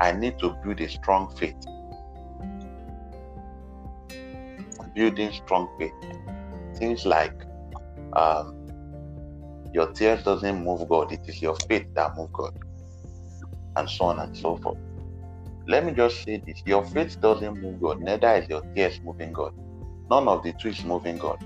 I 0.00 0.12
need 0.12 0.38
to 0.40 0.56
build 0.62 0.80
a 0.80 0.88
strong 0.88 1.30
faith. 1.38 1.54
Building 4.94 5.32
strong 5.32 5.68
faith. 5.78 5.92
Things 6.78 7.06
like 7.06 7.34
um, 8.16 8.52
your 9.72 9.92
tears 9.92 10.24
doesn't 10.24 10.64
move 10.64 10.88
God, 10.88 11.12
it 11.12 11.20
is 11.28 11.40
your 11.42 11.56
faith 11.68 11.86
that 11.96 12.12
moves 12.16 12.30
God. 12.34 12.50
And 13.76 13.88
so 13.90 14.06
on 14.06 14.18
and 14.20 14.30
so 14.36 14.58
forth. 14.62 14.78
Let 15.68 15.86
me 15.86 15.92
just 15.94 16.24
say 16.24 16.42
this 16.46 16.62
your 16.66 16.84
faith 16.94 17.16
doesn't 17.22 17.60
move 17.60 17.80
God, 17.80 18.00
neither 18.00 18.34
is 18.34 18.48
your 18.48 18.62
tears 18.76 19.00
moving 19.04 19.32
God. 19.32 19.52
None 20.10 20.28
of 20.28 20.42
the 20.42 20.54
two 20.60 20.70
is 20.70 20.84
moving 20.84 21.18
God. 21.18 21.38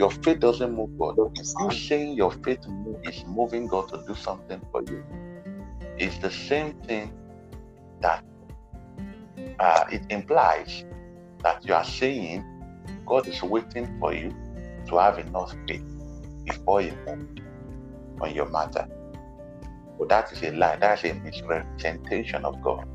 Your 0.00 0.10
faith 0.10 0.40
doesn't 0.40 0.74
move 0.74 0.98
God. 0.98 1.16
You 1.60 1.70
saying 1.70 2.16
your 2.16 2.32
faith 2.42 2.60
is 3.04 3.22
moving 3.26 3.66
God 3.66 3.90
to 3.90 4.02
do 4.06 4.14
something 4.14 4.62
for 4.72 4.82
you. 4.82 5.04
It's 5.98 6.16
the 6.20 6.30
same 6.30 6.72
thing 6.86 7.12
that 8.00 8.24
uh, 9.58 9.84
it 9.92 10.00
implies 10.08 10.86
that 11.44 11.62
you 11.66 11.74
are 11.74 11.84
saying 11.84 12.46
God 13.04 13.28
is 13.28 13.42
waiting 13.42 13.94
for 14.00 14.14
you 14.14 14.34
to 14.88 14.96
have 14.96 15.18
enough 15.18 15.54
faith 15.68 15.84
before 16.46 16.80
you 16.80 16.96
move 17.06 17.18
on 18.22 18.34
your 18.34 18.48
matter. 18.48 18.86
But 19.98 20.08
that 20.08 20.32
is 20.32 20.42
a 20.42 20.52
lie. 20.52 20.76
That's 20.76 21.04
a 21.04 21.12
misrepresentation 21.12 22.46
of 22.46 22.62
God. 22.62 22.86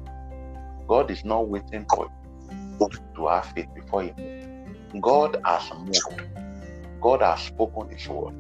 God 0.88 1.12
is 1.12 1.24
not 1.24 1.50
waiting 1.50 1.86
for 1.94 2.10
you 2.82 2.90
to 3.16 3.28
have 3.28 3.46
faith 3.54 3.68
before 3.76 4.06
you 4.06 4.16
move. 4.18 5.04
God 5.04 5.38
has 5.46 5.72
moved 5.72 6.24
God 7.02 7.22
has 7.22 7.42
spoken 7.42 7.90
His 7.90 8.08
word. 8.08 8.34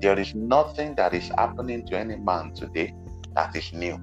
There 0.00 0.18
is 0.18 0.34
nothing 0.34 0.94
that 0.96 1.14
is 1.14 1.28
happening 1.36 1.86
to 1.86 1.98
any 1.98 2.16
man 2.16 2.52
today 2.54 2.94
that 3.34 3.56
is 3.56 3.72
new. 3.72 3.98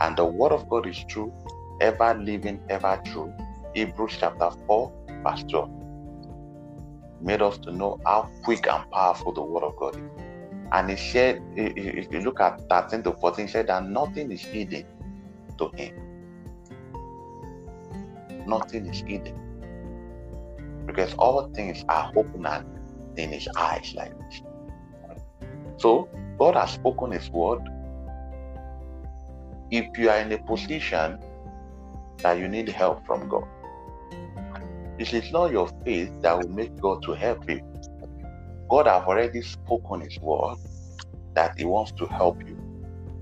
And 0.00 0.16
the 0.16 0.24
word 0.24 0.52
of 0.52 0.68
God 0.68 0.86
is 0.86 1.04
true, 1.08 1.32
ever 1.80 2.14
living, 2.14 2.60
ever 2.68 3.00
true. 3.04 3.32
Hebrews 3.74 4.16
chapter 4.18 4.50
4, 4.66 4.92
verse 5.24 5.44
12 5.50 5.70
made 7.20 7.42
us 7.42 7.58
to 7.58 7.72
know 7.72 7.98
how 8.06 8.30
quick 8.44 8.66
and 8.68 8.88
powerful 8.90 9.32
the 9.32 9.42
word 9.42 9.64
of 9.64 9.76
God 9.76 9.96
is. 9.96 10.02
And 10.72 10.90
he 10.90 10.96
said, 10.96 11.42
if 11.56 12.12
you 12.12 12.20
look 12.20 12.40
at 12.40 12.60
13 12.68 13.02
to 13.04 13.12
14, 13.12 13.46
he 13.46 13.52
said 13.52 13.66
that 13.68 13.84
nothing 13.84 14.30
is 14.30 14.42
hidden 14.42 14.84
to 15.58 15.70
him. 15.74 15.94
Nothing 18.46 18.86
is 18.86 19.00
hidden 19.00 19.37
because 20.98 21.14
all 21.14 21.48
things 21.54 21.84
are 21.88 22.10
open 22.16 22.44
in 23.16 23.30
his 23.30 23.48
eyes 23.56 23.94
like 23.94 24.12
this. 24.18 24.42
So 25.76 26.08
God 26.40 26.56
has 26.56 26.72
spoken 26.72 27.12
his 27.12 27.30
word. 27.30 27.60
If 29.70 29.96
you 29.96 30.10
are 30.10 30.18
in 30.18 30.32
a 30.32 30.38
position 30.38 31.20
that 32.18 32.38
you 32.40 32.48
need 32.48 32.68
help 32.68 33.06
from 33.06 33.28
God, 33.28 33.46
it 34.98 35.14
is 35.14 35.30
not 35.30 35.52
your 35.52 35.68
faith 35.84 36.10
that 36.22 36.36
will 36.36 36.48
make 36.48 36.74
God 36.80 37.00
to 37.04 37.12
help 37.12 37.48
you. 37.48 37.60
God 38.68 38.88
have 38.88 39.04
already 39.04 39.42
spoken 39.42 40.00
his 40.00 40.18
word 40.18 40.56
that 41.34 41.56
he 41.56 41.64
wants 41.64 41.92
to 41.92 42.06
help 42.06 42.44
you, 42.44 42.58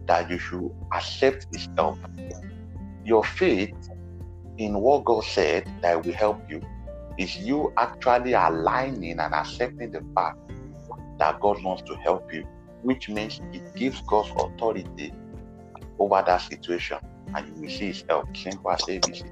that 0.06 0.30
you 0.30 0.38
should 0.38 0.70
accept 0.94 1.46
his 1.52 1.68
help. 1.76 1.98
Your 3.04 3.22
faith 3.22 3.74
in 4.56 4.80
what 4.80 5.04
God 5.04 5.24
said 5.24 5.70
that 5.82 6.02
will 6.02 6.14
help 6.14 6.40
you 6.50 6.62
is 7.18 7.36
you 7.38 7.72
actually 7.76 8.32
aligning 8.34 9.18
and 9.18 9.34
accepting 9.34 9.90
the 9.90 10.02
fact 10.14 10.38
that 11.18 11.40
God 11.40 11.62
wants 11.62 11.82
to 11.84 11.96
help 11.96 12.32
you, 12.32 12.46
which 12.82 13.08
means 13.08 13.40
it 13.52 13.74
gives 13.74 14.02
God's 14.02 14.30
authority 14.36 15.12
over 15.98 16.22
that 16.26 16.38
situation 16.38 16.98
and 17.34 17.48
you 17.48 17.62
will 17.62 17.70
see 17.70 17.86
his 17.86 18.04
help. 18.08 18.36
Simple 18.36 18.70
as 18.70 18.82
ABC. 18.86 19.30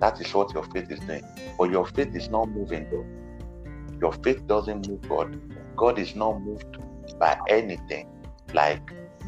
That 0.00 0.20
is 0.20 0.32
what 0.34 0.52
your 0.54 0.64
faith 0.64 0.90
is 0.90 1.00
doing. 1.00 1.24
But 1.58 1.70
your 1.70 1.86
faith 1.86 2.14
is 2.14 2.30
not 2.30 2.48
moving 2.48 2.86
God. 2.90 4.00
Your 4.00 4.12
faith 4.24 4.46
doesn't 4.46 4.88
move 4.88 5.06
God. 5.08 5.38
God 5.76 5.98
is 5.98 6.14
not 6.14 6.40
moved 6.40 6.78
by 7.18 7.38
anything. 7.48 8.08
Like 8.54 8.82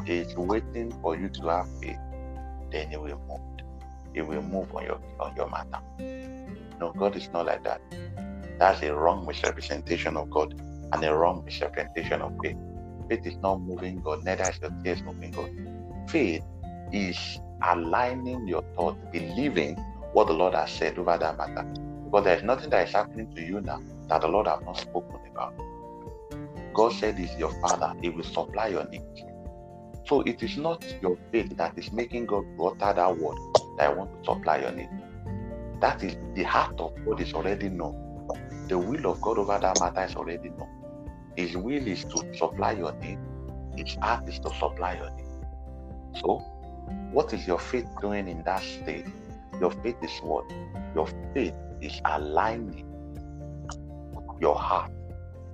He's 0.05 0.35
waiting 0.35 0.91
for 1.01 1.15
you 1.17 1.29
to 1.29 1.47
have 1.47 1.67
faith, 1.81 1.97
then 2.71 2.89
He 2.89 2.97
will 2.97 3.21
move. 3.27 3.39
He 4.13 4.21
will 4.21 4.41
move 4.41 4.73
on 4.75 4.85
your 4.85 4.99
on 5.19 5.35
your 5.35 5.49
matter. 5.49 5.79
No, 6.79 6.91
God 6.93 7.15
is 7.15 7.29
not 7.33 7.45
like 7.45 7.63
that. 7.63 7.81
That's 8.59 8.81
a 8.83 8.93
wrong 8.93 9.25
misrepresentation 9.25 10.17
of 10.17 10.29
God 10.29 10.53
and 10.91 11.03
a 11.03 11.13
wrong 11.13 11.43
misrepresentation 11.45 12.21
of 12.21 12.31
faith. 12.43 12.57
Faith 13.09 13.25
is 13.25 13.37
not 13.37 13.61
moving 13.61 14.01
God, 14.01 14.23
neither 14.23 14.49
is 14.49 14.59
your 14.61 14.71
tears 14.83 15.01
moving 15.03 15.31
God. 15.31 15.49
Faith 16.09 16.43
is 16.91 17.39
aligning 17.63 18.47
your 18.47 18.63
thought, 18.75 18.97
believing 19.11 19.75
what 20.13 20.27
the 20.27 20.33
Lord 20.33 20.53
has 20.53 20.71
said 20.71 20.97
over 20.97 21.17
that 21.17 21.37
matter. 21.37 21.65
Because 22.05 22.25
there's 22.25 22.43
nothing 22.43 22.69
that 22.69 22.87
is 22.87 22.93
happening 22.93 23.33
to 23.35 23.41
you 23.41 23.61
now 23.61 23.81
that 24.09 24.21
the 24.21 24.27
Lord 24.27 24.47
has 24.47 24.61
not 24.63 24.77
spoken 24.77 25.19
about. 25.31 25.53
God 26.73 26.93
said 26.93 27.17
He's 27.17 27.35
your 27.37 27.51
Father, 27.61 27.93
He 28.01 28.09
will 28.09 28.23
supply 28.23 28.67
your 28.67 28.87
needs. 28.89 29.23
So 30.05 30.21
it 30.21 30.43
is 30.43 30.57
not 30.57 30.83
your 31.01 31.17
faith 31.31 31.55
that 31.57 31.77
is 31.77 31.91
making 31.91 32.25
God 32.25 32.45
utter 32.61 32.93
that 32.93 33.17
word 33.17 33.37
that 33.77 33.89
I 33.89 33.93
want 33.93 34.11
to 34.11 34.23
supply 34.31 34.59
your 34.59 34.71
needs. 34.71 34.91
That 35.83 36.01
is 36.01 36.15
the 36.33 36.43
heart 36.43 36.79
of 36.79 36.93
God 37.05 37.19
is 37.19 37.33
already 37.33 37.67
known. 37.67 37.93
The 38.69 38.77
will 38.77 39.05
of 39.05 39.19
God 39.19 39.37
over 39.37 39.59
that 39.59 39.81
matter 39.81 40.05
is 40.05 40.15
already 40.15 40.47
known. 40.47 40.69
His 41.35 41.57
will 41.57 41.85
is 41.85 42.05
to 42.05 42.23
supply 42.37 42.71
your 42.71 42.93
need. 43.01 43.19
His 43.75 43.95
heart 43.95 44.29
is 44.29 44.39
to 44.39 44.49
supply 44.51 44.95
your 44.95 45.11
need. 45.11 46.21
So, 46.21 46.37
what 47.11 47.33
is 47.33 47.45
your 47.45 47.59
faith 47.59 47.85
doing 47.99 48.29
in 48.29 48.43
that 48.45 48.63
state? 48.63 49.07
Your 49.59 49.71
faith 49.71 49.97
is 50.01 50.17
what? 50.21 50.49
Your 50.95 51.09
faith 51.33 51.53
is 51.81 51.99
aligning 52.05 52.85
your 54.39 54.55
heart 54.55 54.93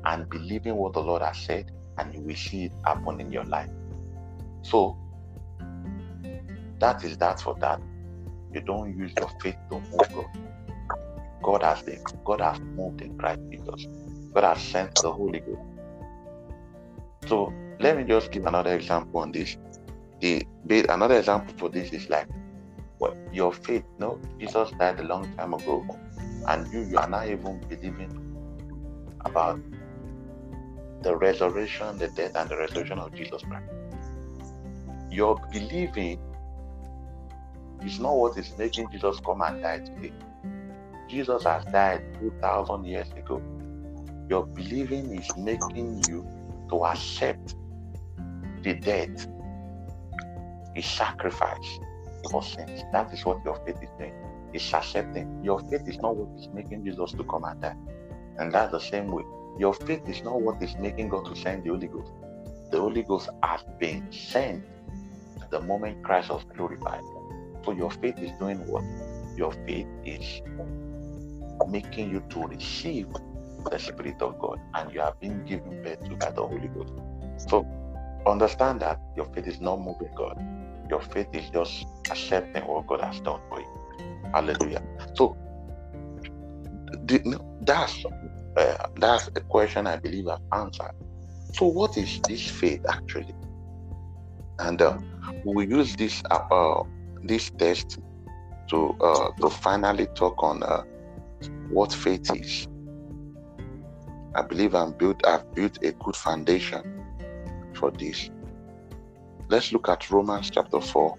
and 0.06 0.30
believing 0.30 0.76
what 0.76 0.94
the 0.94 1.02
Lord 1.02 1.24
has 1.24 1.38
said, 1.38 1.72
and 1.98 2.14
you 2.14 2.22
will 2.22 2.36
see 2.36 2.66
it 2.66 2.72
happen 2.86 3.20
in 3.20 3.32
your 3.32 3.46
life. 3.46 3.72
So, 4.62 4.96
that 6.78 7.04
is 7.04 7.18
that 7.18 7.42
for 7.42 7.56
that. 7.62 7.82
You 8.54 8.62
don't 8.62 8.98
use 8.98 9.14
your 9.16 9.30
faith 9.42 9.58
to 9.72 9.80
move 9.80 10.08
God. 10.14 10.26
God 11.44 11.64
has 11.64 11.82
been, 11.84 12.02
God 12.26 12.42
has 12.42 12.60
moved 12.60 13.02
in 13.02 13.18
Christ 13.18 13.40
Jesus. 13.52 13.88
God 14.34 14.44
has 14.44 14.62
sent 14.62 15.02
the 15.02 15.12
Holy 15.12 15.40
Ghost. 15.40 15.62
So 17.28 17.54
let 17.80 17.98
me 17.98 18.04
just 18.04 18.32
give 18.32 18.46
another 18.46 18.76
example 18.76 19.22
on 19.22 19.32
this. 19.32 19.58
The 20.22 20.46
another 20.90 21.18
example 21.18 21.54
for 21.58 21.70
this 21.70 21.94
is 21.94 22.10
like 22.10 22.28
what 22.98 23.16
your 23.32 23.54
faith. 23.54 23.84
No, 24.00 24.20
Jesus 24.40 24.72
died 24.72 25.00
a 25.00 25.04
long 25.04 25.32
time 25.38 25.54
ago, 25.54 25.86
and 26.48 26.72
you 26.74 26.82
you 26.82 26.98
are 26.98 27.10
not 27.10 27.28
even 27.28 27.62
believing 27.70 28.12
about 29.22 29.60
the 31.02 31.16
resurrection, 31.16 31.98
the 31.98 32.10
death, 32.10 32.36
and 32.36 32.50
the 32.50 32.58
resurrection 32.58 33.00
of 33.00 33.14
Jesus 33.14 33.42
Christ. 33.44 33.66
Your 35.10 35.40
believing 35.52 36.20
is 37.86 38.00
not 38.00 38.16
what 38.16 38.38
is 38.38 38.58
making 38.58 38.90
Jesus 38.92 39.20
come 39.26 39.42
and 39.42 39.62
die 39.62 39.80
today. 39.80 40.14
Jesus 41.08 41.44
has 41.44 41.66
died 41.66 42.02
2,000 42.20 42.86
years 42.86 43.10
ago. 43.12 43.42
Your 44.30 44.46
believing 44.46 45.18
is 45.18 45.28
making 45.38 46.04
you 46.08 46.28
to 46.70 46.86
accept 46.86 47.56
the 48.62 48.76
death, 48.76 49.28
the 50.76 50.82
sacrifice 50.82 51.80
for 52.30 52.44
sins. 52.44 52.84
That 52.92 53.12
is 53.14 53.26
what 53.26 53.44
your 53.44 53.56
faith 53.66 53.82
is 53.82 53.90
doing. 53.98 54.14
It's 54.54 54.74
accepting. 54.74 55.44
Your 55.44 55.60
faith 55.70 55.88
is 55.88 55.98
not 55.98 56.16
what 56.16 56.40
is 56.40 56.48
making 56.54 56.86
Jesus 56.86 57.12
to 57.14 57.24
come 57.24 57.44
and 57.44 57.62
die. 57.62 57.76
And 58.38 58.54
that's 58.54 58.72
the 58.72 58.80
same 58.80 59.08
way. 59.08 59.24
Your 59.58 59.74
faith 59.74 60.08
is 60.08 60.24
not 60.24 60.42
what 60.42 60.62
is 60.62 60.76
making 60.78 61.10
God 61.10 61.26
to 61.26 61.36
send 61.36 61.64
the 61.64 61.70
Holy 61.70 61.88
Ghost. 61.88 62.12
The 62.72 62.80
Holy 62.80 63.04
Ghost 63.04 63.30
has 63.44 63.62
been 63.80 64.12
sent 64.12 64.64
the 65.50 65.60
moment 65.62 66.04
Christ 66.04 66.30
was 66.30 66.44
glorified. 66.56 67.02
So 67.70 67.76
your 67.76 67.92
faith 67.92 68.18
is 68.18 68.32
doing 68.40 68.58
what? 68.66 68.84
Your 69.38 69.52
faith 69.68 69.86
is 70.04 70.42
making 71.70 72.10
you 72.10 72.24
to 72.30 72.48
receive 72.48 73.06
the 73.70 73.78
Spirit 73.78 74.20
of 74.24 74.40
God 74.40 74.60
and 74.74 74.92
you 74.92 75.02
have 75.02 75.20
been 75.20 75.46
given 75.46 75.84
birth 75.84 76.04
to 76.06 76.16
by 76.16 76.32
the 76.32 76.42
Holy 76.42 76.68
Ghost. 76.70 76.94
So 77.48 77.68
understand 78.26 78.80
that 78.80 79.00
your 79.16 79.26
faith 79.36 79.46
is 79.46 79.62
not 79.62 79.82
moving 79.82 80.10
God. 80.16 80.36
Your 80.90 81.00
faith 81.00 81.28
is 81.34 81.48
just 81.52 81.86
accepting 82.10 82.64
what 82.64 82.88
God 82.88 83.02
has 83.02 83.20
done 83.20 83.40
for 83.50 83.60
you. 83.60 84.32
Hallelujah. 84.34 84.82
So 85.14 85.38
that's 87.62 88.04
uh, 88.58 88.88
that's 88.96 89.28
a 89.28 89.42
question 89.42 89.86
I 89.86 89.98
believe 89.98 90.28
I've 90.28 90.40
answered. 90.54 90.94
So 91.54 91.68
what 91.68 92.00
is 92.00 92.20
this 92.22 92.50
faith 92.50 92.84
actually? 92.90 93.36
And 94.58 94.82
uh, 94.82 94.98
we 95.46 95.68
use 95.68 95.96
this 95.96 96.24
uh, 96.32 96.40
uh 96.52 96.84
this 97.24 97.50
test 97.52 98.00
to 98.70 98.96
uh, 99.02 99.32
to 99.42 99.50
finally 99.50 100.08
talk 100.16 100.42
on 100.44 100.64
uh, 100.64 100.84
what 101.70 101.94
faith 101.94 102.34
is. 102.36 102.68
I 104.36 104.44
believe 104.44 104.76
I'm 104.76 104.92
built, 104.92 105.26
I've 105.26 105.54
built 105.56 105.80
a 105.84 105.92
good 105.92 106.16
foundation 106.16 107.04
for 107.74 107.92
this. 107.92 108.30
Let's 109.50 109.72
look 109.74 109.90
at 109.90 110.10
Romans 110.12 110.52
chapter 110.52 110.80
4, 110.80 111.18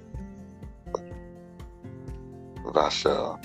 verse. 2.73 3.07
Uh, 3.07 3.37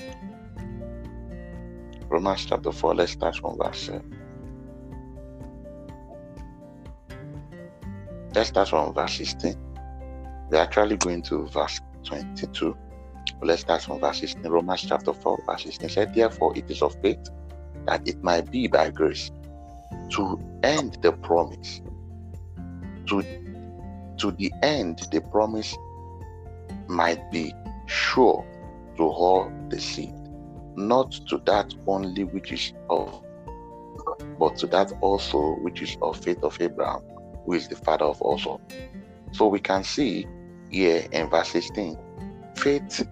Romans 2.07 2.45
chapter 2.45 2.71
4, 2.71 2.93
let's 2.95 3.13
start 3.13 3.35
from 3.35 3.57
verse. 3.57 3.89
Uh, 3.89 3.99
let's 8.35 8.49
start 8.49 8.69
from 8.69 8.93
verse 8.93 9.17
16. 9.17 9.55
We're 10.51 10.59
actually 10.59 10.97
going 10.97 11.23
to 11.23 11.47
verse 11.47 11.79
22. 12.05 12.77
Let's 13.41 13.61
start 13.61 13.81
from 13.81 13.99
verse 13.99 14.19
16. 14.19 14.43
Romans 14.43 14.85
chapter 14.87 15.13
4, 15.13 15.43
verse 15.45 15.63
16 15.63 15.89
said, 15.89 16.13
Therefore, 16.13 16.57
it 16.57 16.69
is 16.69 16.81
of 16.81 16.95
faith 17.01 17.29
that 17.85 18.07
it 18.07 18.23
might 18.23 18.49
be 18.51 18.67
by 18.67 18.89
grace 18.89 19.31
to 20.11 20.39
end 20.63 20.97
the 21.01 21.11
promise, 21.11 21.81
to, 23.07 23.21
to 24.17 24.31
the 24.31 24.51
end 24.63 25.07
the 25.11 25.21
promise 25.31 25.75
might 26.87 27.31
be 27.31 27.53
sure 27.87 28.45
to 28.97 29.03
all 29.03 29.51
the 29.69 29.79
seed, 29.79 30.13
not 30.75 31.11
to 31.11 31.37
that 31.45 31.73
only 31.87 32.23
which 32.23 32.51
is 32.51 32.73
of, 32.89 33.21
but 34.39 34.55
to 34.57 34.67
that 34.67 34.91
also 35.01 35.55
which 35.57 35.81
is 35.81 35.97
of 36.01 36.17
faith 36.17 36.43
of 36.43 36.59
Abraham, 36.61 37.01
who 37.45 37.53
is 37.53 37.67
the 37.67 37.75
father 37.75 38.05
of 38.05 38.21
all. 38.21 38.61
So 39.31 39.47
we 39.47 39.59
can 39.59 39.83
see 39.83 40.27
here 40.69 41.07
in 41.11 41.29
verse 41.29 41.49
16 41.49 41.97
faith, 42.57 43.05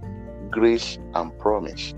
grace, 0.52 0.98
and 1.13 1.38
promise. 1.39 1.94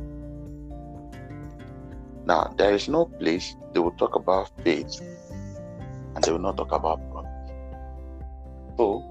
Now, 2.25 2.53
there 2.57 2.73
is 2.73 2.87
no 2.89 3.05
place 3.19 3.55
they 3.73 3.79
will 3.79 3.91
talk 3.93 4.15
about 4.15 4.49
faith 4.63 4.87
and 6.15 6.25
they 6.25 6.31
will 6.31 6.39
not 6.39 6.57
talk 6.57 6.71
about 6.71 6.99
promise. 7.11 7.31
So, 8.77 9.05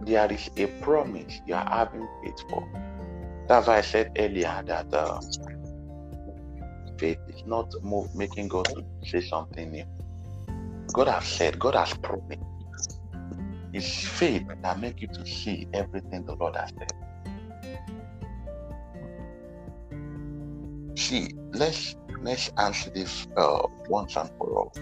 there 0.00 0.30
is 0.32 0.50
a 0.56 0.66
promise 0.82 1.40
you 1.46 1.54
are 1.54 1.68
having 1.68 2.06
faith 2.22 2.38
for. 2.50 2.68
That's 3.48 3.66
why 3.68 3.78
I 3.78 3.80
said 3.82 4.10
earlier 4.18 4.62
that 4.66 4.92
uh, 4.92 5.20
faith 6.98 7.18
is 7.28 7.42
not 7.46 7.72
move, 7.82 8.08
making 8.14 8.48
God 8.48 8.68
to 8.74 8.84
say 9.08 9.20
something 9.20 9.70
new. 9.70 9.84
God 10.92 11.08
has 11.08 11.24
said, 11.26 11.58
God 11.58 11.74
has 11.76 11.94
promised. 11.94 12.40
It's 13.76 14.08
faith 14.08 14.46
that 14.62 14.80
make 14.80 15.02
you 15.02 15.08
to 15.08 15.26
see 15.26 15.68
everything 15.74 16.24
the 16.24 16.34
Lord 16.34 16.56
has 16.56 16.72
said. 16.78 16.92
See, 20.96 21.34
let's 21.52 21.94
let's 22.22 22.48
answer 22.56 22.88
this 22.88 23.28
uh, 23.36 23.66
once 23.90 24.16
and 24.16 24.30
for 24.38 24.48
all. 24.56 24.72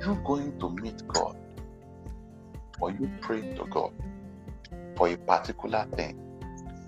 You 0.00 0.14
going 0.24 0.58
to 0.60 0.70
meet 0.70 1.06
God, 1.06 1.36
or 2.80 2.92
you 2.92 3.10
praying 3.20 3.56
to 3.56 3.66
God 3.66 3.92
for 4.96 5.08
a 5.08 5.18
particular 5.18 5.86
thing, 5.94 6.18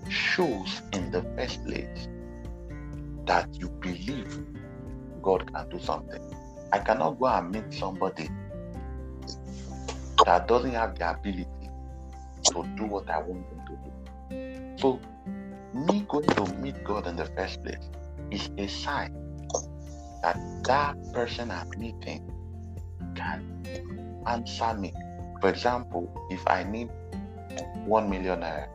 shows 0.09 0.81
in 0.91 1.11
the 1.11 1.21
first 1.37 1.63
place 1.65 2.07
that 3.27 3.47
you 3.53 3.69
believe 3.69 4.43
God 5.21 5.53
can 5.53 5.69
do 5.69 5.79
something. 5.79 6.23
I 6.73 6.79
cannot 6.79 7.19
go 7.19 7.27
and 7.27 7.51
meet 7.51 7.71
somebody 7.71 8.27
that 10.25 10.47
doesn't 10.47 10.73
have 10.73 10.97
the 10.97 11.09
ability 11.11 11.69
to 12.45 12.65
do 12.75 12.85
what 12.85 13.09
I 13.09 13.19
want 13.19 13.49
them 13.49 13.61
to 13.67 13.77
do. 13.83 14.77
So, 14.77 14.99
me 15.73 16.05
going 16.07 16.27
to 16.27 16.53
meet 16.55 16.83
God 16.83 17.07
in 17.07 17.15
the 17.15 17.25
first 17.25 17.63
place 17.63 17.89
is 18.31 18.49
a 18.57 18.67
sign 18.67 19.13
that 20.23 20.37
that 20.63 20.95
person 21.13 21.51
I'm 21.51 21.69
meeting 21.77 22.31
can 23.15 23.65
answer 24.25 24.73
me. 24.73 24.93
For 25.41 25.49
example, 25.49 26.09
if 26.31 26.41
I 26.47 26.63
need 26.63 26.89
one 27.85 28.09
millionaire 28.09 28.69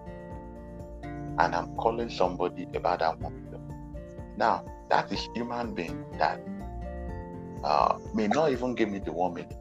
and 1.02 1.54
I'm 1.54 1.74
calling 1.76 2.10
somebody 2.10 2.68
about 2.74 3.00
that 3.00 3.18
one 3.18 3.34
million. 3.44 3.62
Now, 4.36 4.64
that 4.90 5.10
is 5.12 5.28
human 5.34 5.74
being 5.74 6.04
that 6.18 6.40
uh, 7.64 7.98
may 8.14 8.28
not 8.28 8.52
even 8.52 8.74
give 8.74 8.90
me 8.90 8.98
the 8.98 9.12
one 9.12 9.34
million. 9.34 9.59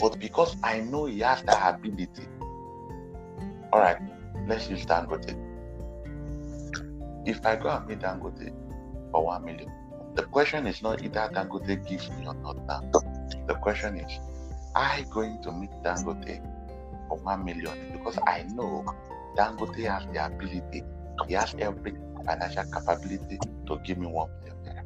But 0.00 0.18
because 0.18 0.56
I 0.62 0.80
know 0.80 1.06
he 1.06 1.20
has 1.20 1.42
that 1.42 1.74
ability, 1.74 2.26
all 3.72 3.80
right, 3.80 3.98
let's 4.46 4.68
use 4.68 4.84
Dangote. 4.84 5.36
If 7.26 7.44
I 7.46 7.56
go 7.56 7.70
and 7.70 7.86
meet 7.86 8.00
Dangote 8.00 8.52
for 9.12 9.24
one 9.24 9.44
million, 9.44 9.70
the 10.14 10.24
question 10.24 10.66
is 10.66 10.82
not 10.82 11.02
either 11.02 11.30
Dangote 11.32 11.86
gives 11.88 12.10
me 12.10 12.26
or 12.26 12.34
not 12.34 12.56
now. 12.66 12.82
The 13.46 13.54
question 13.54 13.98
is, 13.98 14.18
I 14.74 15.04
going 15.10 15.40
to 15.42 15.52
meet 15.52 15.70
Dangote 15.82 16.40
for 17.08 17.18
one 17.18 17.44
million 17.44 17.92
because 17.92 18.18
I 18.26 18.42
know 18.54 18.84
Dangote 19.36 19.88
has 19.88 20.04
the 20.12 20.26
ability, 20.26 20.82
he 21.28 21.34
has 21.34 21.54
every 21.58 21.94
financial 22.26 22.64
capability 22.64 23.38
to 23.66 23.78
give 23.84 23.98
me 23.98 24.06
one 24.06 24.30
million. 24.44 24.84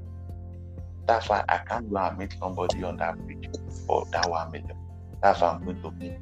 That's 1.06 1.28
why 1.28 1.44
I 1.48 1.58
can't 1.58 1.90
go 1.90 1.96
and 1.98 2.18
meet 2.18 2.36
somebody 2.38 2.82
on 2.82 2.96
that 2.98 3.16
bridge 3.24 3.48
for 3.86 4.06
that 4.12 4.28
one 4.28 4.50
million. 4.52 4.76
That's 5.22 5.40
why 5.40 5.48
I'm 5.48 5.64
going 5.64 5.82
to 5.82 5.90
meet 5.92 6.14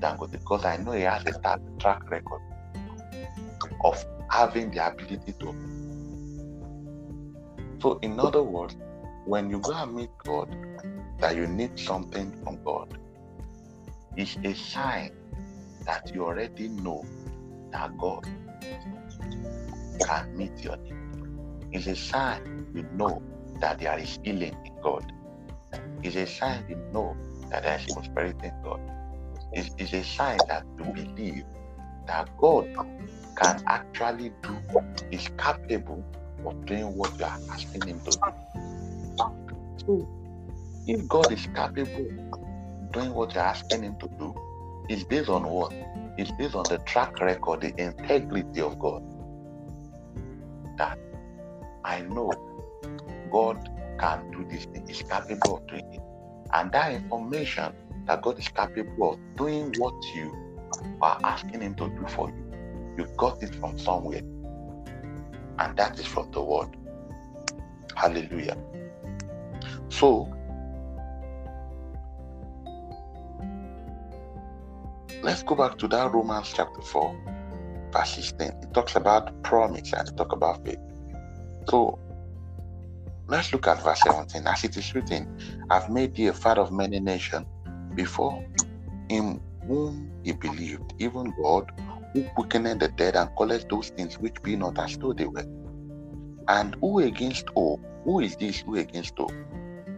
Dangote 0.00 0.32
because 0.32 0.64
I 0.64 0.76
know 0.76 0.92
he 0.92 1.02
has 1.02 1.24
a 1.26 1.58
track 1.78 2.10
record 2.10 2.40
of 3.84 4.04
having 4.30 4.70
the 4.70 4.86
ability 4.86 5.34
to. 5.40 5.54
So, 7.80 7.98
in 8.02 8.18
other 8.20 8.42
words, 8.42 8.76
when 9.24 9.50
you 9.50 9.58
go 9.60 9.72
and 9.72 9.94
meet 9.94 10.10
God, 10.24 10.54
that 11.20 11.36
you 11.36 11.46
need 11.46 11.78
something 11.78 12.32
from 12.42 12.62
God, 12.64 12.98
it's 14.16 14.36
a 14.44 14.54
sign 14.54 15.12
that 15.86 16.12
you 16.14 16.24
already 16.24 16.68
know 16.68 17.04
that 17.72 17.96
God 17.98 18.26
can 20.04 20.36
meet 20.36 20.58
your 20.58 20.76
need. 20.76 20.94
It's 21.72 21.86
a 21.86 21.96
sign 21.96 22.66
you 22.74 22.86
know 22.94 23.22
that 23.60 23.78
there 23.78 23.98
is 23.98 24.18
healing 24.22 24.56
in 24.64 24.72
God. 24.82 25.10
It's 26.02 26.16
a 26.16 26.26
sign 26.26 26.64
you 26.68 26.76
know 26.92 27.16
that 27.52 27.62
there 27.64 27.78
is 27.78 27.86
prosperity 27.86 28.46
in 28.46 28.62
God. 28.64 28.80
It's, 29.52 29.70
it's 29.78 29.92
a 29.92 30.02
sign 30.02 30.38
that 30.48 30.64
you 30.78 30.86
believe 30.86 31.44
that 32.06 32.28
God 32.38 32.66
can 33.36 33.62
actually 33.66 34.32
do, 34.42 34.58
is 35.10 35.28
capable 35.38 36.02
of 36.46 36.66
doing 36.66 36.96
what 36.96 37.18
you 37.18 37.26
are 37.26 37.38
asking 37.50 37.86
Him 37.86 38.00
to 38.00 38.10
do. 38.10 38.32
So, 39.86 40.08
if 40.86 41.06
God 41.08 41.30
is 41.32 41.46
capable 41.54 42.08
of 42.32 42.92
doing 42.92 43.12
what 43.12 43.34
you're 43.34 43.44
asking 43.44 43.82
Him 43.82 43.96
to 44.00 44.08
do, 44.18 44.34
it's 44.88 45.04
based 45.04 45.28
on 45.28 45.44
what? 45.44 45.72
It's 46.16 46.32
based 46.32 46.54
on 46.54 46.68
the 46.68 46.78
track 46.78 47.20
record, 47.20 47.60
the 47.60 47.74
integrity 47.80 48.62
of 48.62 48.78
God. 48.78 49.02
That 50.78 50.98
I 51.84 52.00
know 52.00 52.32
God 53.30 53.58
can 53.98 54.30
do 54.30 54.44
this 54.50 54.64
thing, 54.64 54.88
is 54.88 55.02
capable 55.02 55.58
of 55.58 55.66
doing 55.66 55.92
it. 55.92 56.00
And 56.52 56.70
that 56.72 56.92
information 56.92 57.72
that 58.06 58.22
God 58.22 58.38
is 58.38 58.48
capable 58.48 59.14
of 59.14 59.36
doing 59.36 59.74
what 59.78 59.94
you 60.14 60.36
are 61.00 61.18
asking 61.24 61.60
Him 61.62 61.74
to 61.76 61.88
do 61.88 62.04
for 62.08 62.28
you, 62.28 62.52
you 62.98 63.08
got 63.16 63.42
it 63.42 63.54
from 63.54 63.78
somewhere. 63.78 64.22
And 65.58 65.76
that 65.76 65.98
is 65.98 66.06
from 66.06 66.30
the 66.32 66.42
Word. 66.42 66.76
Hallelujah. 67.94 68.56
So, 69.88 70.28
let's 75.22 75.42
go 75.42 75.54
back 75.54 75.78
to 75.78 75.88
that 75.88 76.12
Romans 76.12 76.52
chapter 76.54 76.80
4, 76.80 77.90
verse 77.92 78.14
16. 78.14 78.48
It 78.62 78.74
talks 78.74 78.96
about 78.96 79.42
promise 79.42 79.92
and 79.92 80.08
it 80.08 80.16
talks 80.16 80.34
about 80.34 80.64
faith. 80.64 80.78
So, 81.68 81.98
Let's 83.32 83.50
look 83.50 83.66
at 83.66 83.82
verse 83.82 84.02
17. 84.02 84.46
As 84.46 84.62
it 84.62 84.76
is 84.76 84.94
written, 84.94 85.26
I've 85.70 85.88
made 85.88 86.14
thee 86.14 86.26
a 86.26 86.34
father 86.34 86.60
of 86.60 86.70
many 86.70 87.00
nations 87.00 87.46
before 87.94 88.44
in 89.08 89.40
whom 89.66 90.12
he 90.22 90.32
believed, 90.32 90.92
even 90.98 91.32
God, 91.42 91.72
who 92.12 92.24
quickened 92.36 92.80
the 92.80 92.88
dead 92.88 93.16
and 93.16 93.30
calleth 93.38 93.70
those 93.70 93.88
things 93.88 94.18
which 94.18 94.42
be 94.42 94.54
not 94.54 94.78
as 94.78 94.98
though 94.98 95.14
they 95.14 95.24
were. 95.24 95.46
And 96.48 96.76
who 96.82 96.98
against 96.98 97.48
hope? 97.56 97.80
Who 98.04 98.20
is 98.20 98.36
this 98.36 98.60
who 98.60 98.76
against 98.76 99.16
hope? 99.16 99.32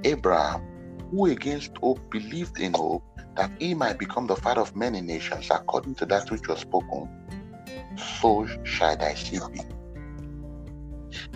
Abraham, 0.05 0.63
who 1.11 1.27
against 1.27 1.77
hope 1.79 2.09
believed 2.13 2.61
in 2.61 2.75
hope 2.75 3.03
that 3.35 3.51
he 3.59 3.75
might 3.75 3.99
become 3.99 4.29
the 4.29 4.37
father 4.37 4.61
of 4.61 4.77
many 4.77 5.01
nations, 5.01 5.49
according 5.51 5.97
to 5.97 6.07
that 6.07 6.31
which 6.31 6.47
was 6.47 6.61
spoken, 6.61 7.09
so 8.21 8.47
shall 8.63 8.97
thy 8.97 9.15
seed 9.15 9.43
be 9.53 9.61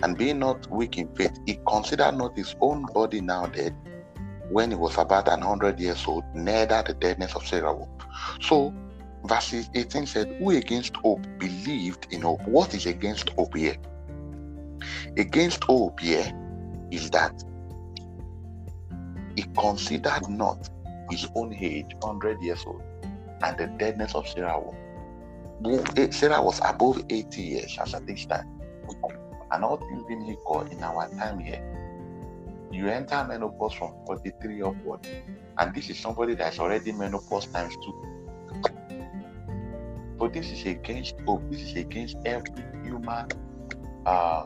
and 0.03 0.17
being 0.17 0.39
not 0.39 0.69
weak 0.71 0.97
in 0.97 1.13
faith, 1.15 1.37
he 1.45 1.59
considered 1.67 2.15
not 2.15 2.35
his 2.37 2.55
own 2.61 2.85
body 2.93 3.21
now 3.21 3.45
dead 3.47 3.75
when 4.49 4.71
he 4.71 4.75
was 4.75 4.97
about 4.97 5.27
an 5.27 5.41
hundred 5.41 5.79
years 5.79 6.03
old, 6.07 6.23
neither 6.33 6.83
the 6.85 6.93
deadness 6.93 7.35
of 7.35 7.45
Sarah. 7.45 7.75
So, 8.41 8.73
verse 9.25 9.53
18 9.73 10.05
said, 10.07 10.35
Who 10.39 10.51
against 10.51 10.95
hope 10.97 11.25
believed 11.37 12.07
in 12.11 12.21
hope? 12.21 12.41
What 12.47 12.73
is 12.73 12.85
against 12.85 13.29
hope 13.29 13.55
here? 13.55 13.77
Against 15.17 15.63
hope 15.63 15.99
here 15.99 16.31
is 16.89 17.09
that 17.11 17.43
he 19.35 19.43
considered 19.57 20.27
not 20.29 20.69
his 21.11 21.27
own 21.35 21.53
age, 21.53 21.95
100 21.99 22.41
years 22.41 22.63
old, 22.65 22.81
and 23.43 23.57
the 23.57 23.67
deadness 23.77 24.15
of 24.15 24.27
Sarah. 24.27 24.59
Sarah 26.11 26.41
was 26.41 26.59
above 26.63 27.03
80 27.09 27.41
years 27.41 27.77
as 27.79 27.93
at 27.93 28.07
this 28.07 28.25
time 28.25 28.59
and 29.51 29.63
all 29.63 29.77
things 29.77 30.03
being 30.07 30.27
equal 30.29 30.61
in 30.61 30.83
our 30.83 31.09
time 31.15 31.39
here, 31.39 31.63
you 32.71 32.87
enter 32.87 33.25
menopause 33.27 33.73
from 33.73 33.93
43 34.05 34.61
upward, 34.61 35.07
and 35.57 35.73
this 35.73 35.89
is 35.89 35.97
somebody 35.97 36.35
that's 36.35 36.59
already 36.59 36.91
menopause 36.91 37.47
times 37.47 37.75
two. 37.75 38.09
But 40.17 40.33
this 40.33 40.51
is 40.51 40.65
against 40.65 41.15
hope. 41.25 41.41
This 41.49 41.61
is 41.61 41.75
against 41.75 42.17
every 42.25 42.63
human 42.83 43.27
uh, 44.05 44.45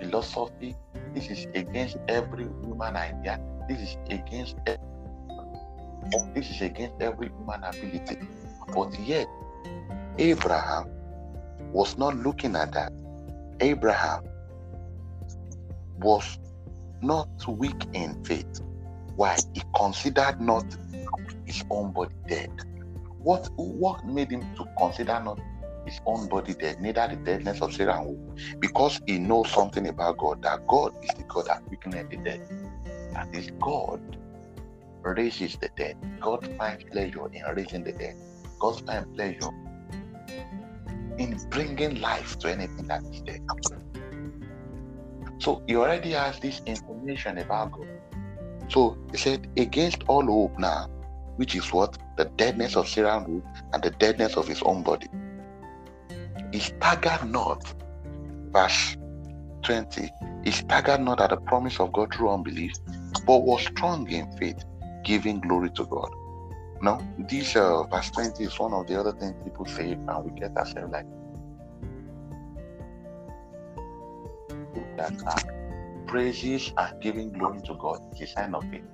philosophy. 0.00 0.74
This 1.14 1.28
is 1.28 1.46
against 1.54 1.98
every 2.08 2.44
human 2.64 2.96
idea. 2.96 3.38
This 3.68 3.80
is 3.80 3.96
against 4.10 4.56
this 6.34 6.50
is 6.50 6.60
against 6.62 7.00
every 7.00 7.28
human 7.28 7.62
ability. 7.62 8.18
But 8.74 8.98
yet, 9.00 9.28
Abraham 10.18 10.90
was 11.72 11.96
not 11.96 12.16
looking 12.16 12.56
at 12.56 12.72
that. 12.72 12.92
Abraham 13.60 14.24
was 15.98 16.38
not 17.02 17.28
weak 17.48 17.86
in 17.92 18.22
faith. 18.24 18.60
Why? 19.16 19.36
He 19.54 19.62
considered 19.76 20.40
not 20.40 20.64
his 21.44 21.64
own 21.70 21.92
body 21.92 22.14
dead. 22.28 22.50
What 23.18 23.48
what 23.56 24.04
made 24.04 24.30
him 24.30 24.42
to 24.56 24.64
consider 24.78 25.20
not 25.20 25.38
his 25.86 26.00
own 26.06 26.28
body 26.28 26.54
dead, 26.54 26.80
neither 26.80 27.08
the 27.08 27.16
deadness 27.16 27.60
of 27.60 27.72
Sarah 27.72 28.04
Because 28.60 29.00
he 29.06 29.18
knows 29.18 29.50
something 29.50 29.88
about 29.88 30.18
God, 30.18 30.42
that 30.42 30.66
God 30.66 30.92
is 31.02 31.10
the 31.14 31.24
God 31.24 31.46
that 31.46 31.62
quickeneth 31.66 32.10
the 32.10 32.16
dead. 32.18 32.40
That 33.12 33.28
is 33.34 33.50
God 33.60 34.00
raises 35.02 35.56
the 35.56 35.68
dead. 35.76 35.96
God 36.20 36.48
finds 36.58 36.84
pleasure 36.84 37.26
in 37.32 37.42
raising 37.54 37.84
the 37.84 37.92
dead. 37.92 38.14
God 38.60 38.80
finds 38.86 39.08
pleasure 39.16 39.50
in 41.18 41.36
bringing 41.50 42.00
life 42.00 42.38
to 42.38 42.50
anything 42.50 42.86
that 42.88 43.02
is 43.12 43.22
dead. 43.22 43.40
So 45.42 45.60
he 45.66 45.74
already 45.74 46.12
has 46.12 46.38
this 46.38 46.62
information 46.66 47.38
about 47.38 47.72
God. 47.72 47.88
So 48.68 48.96
he 49.10 49.16
said, 49.16 49.48
against 49.56 50.04
all 50.06 50.24
hope 50.24 50.56
now, 50.56 50.86
which 51.34 51.56
is 51.56 51.72
what? 51.72 51.98
The 52.16 52.26
deadness 52.36 52.76
of 52.76 52.86
Sarah 52.86 53.26
and 53.72 53.82
the 53.82 53.90
deadness 53.90 54.36
of 54.36 54.46
his 54.46 54.62
own 54.62 54.84
body. 54.84 55.08
He 56.52 56.60
staggered 56.60 57.28
not, 57.28 57.74
verse 58.52 58.96
20, 59.62 60.08
he 60.44 60.50
staggered 60.52 61.00
not 61.00 61.20
at 61.20 61.30
the 61.30 61.38
promise 61.38 61.80
of 61.80 61.92
God 61.92 62.14
through 62.14 62.30
unbelief, 62.30 62.74
but 63.26 63.42
was 63.42 63.62
strong 63.62 64.08
in 64.10 64.30
faith, 64.38 64.64
giving 65.02 65.40
glory 65.40 65.70
to 65.70 65.84
God. 65.86 66.10
Now, 66.80 67.00
this 67.18 67.56
uh, 67.56 67.82
verse 67.90 68.12
20 68.12 68.44
is 68.44 68.56
one 68.60 68.74
of 68.74 68.86
the 68.86 69.00
other 69.00 69.12
things 69.12 69.34
people 69.42 69.66
say, 69.66 69.92
and 69.92 70.24
we 70.24 70.38
get 70.38 70.56
ourselves 70.56 70.92
like, 70.92 71.06
that 74.96 75.14
uh, 75.26 75.40
praises 76.06 76.72
and 76.76 77.00
giving 77.00 77.32
glory 77.32 77.60
to 77.62 77.74
God 77.74 78.00
is 78.14 78.22
a 78.22 78.32
sign 78.32 78.54
of 78.54 78.64
it. 78.72 78.84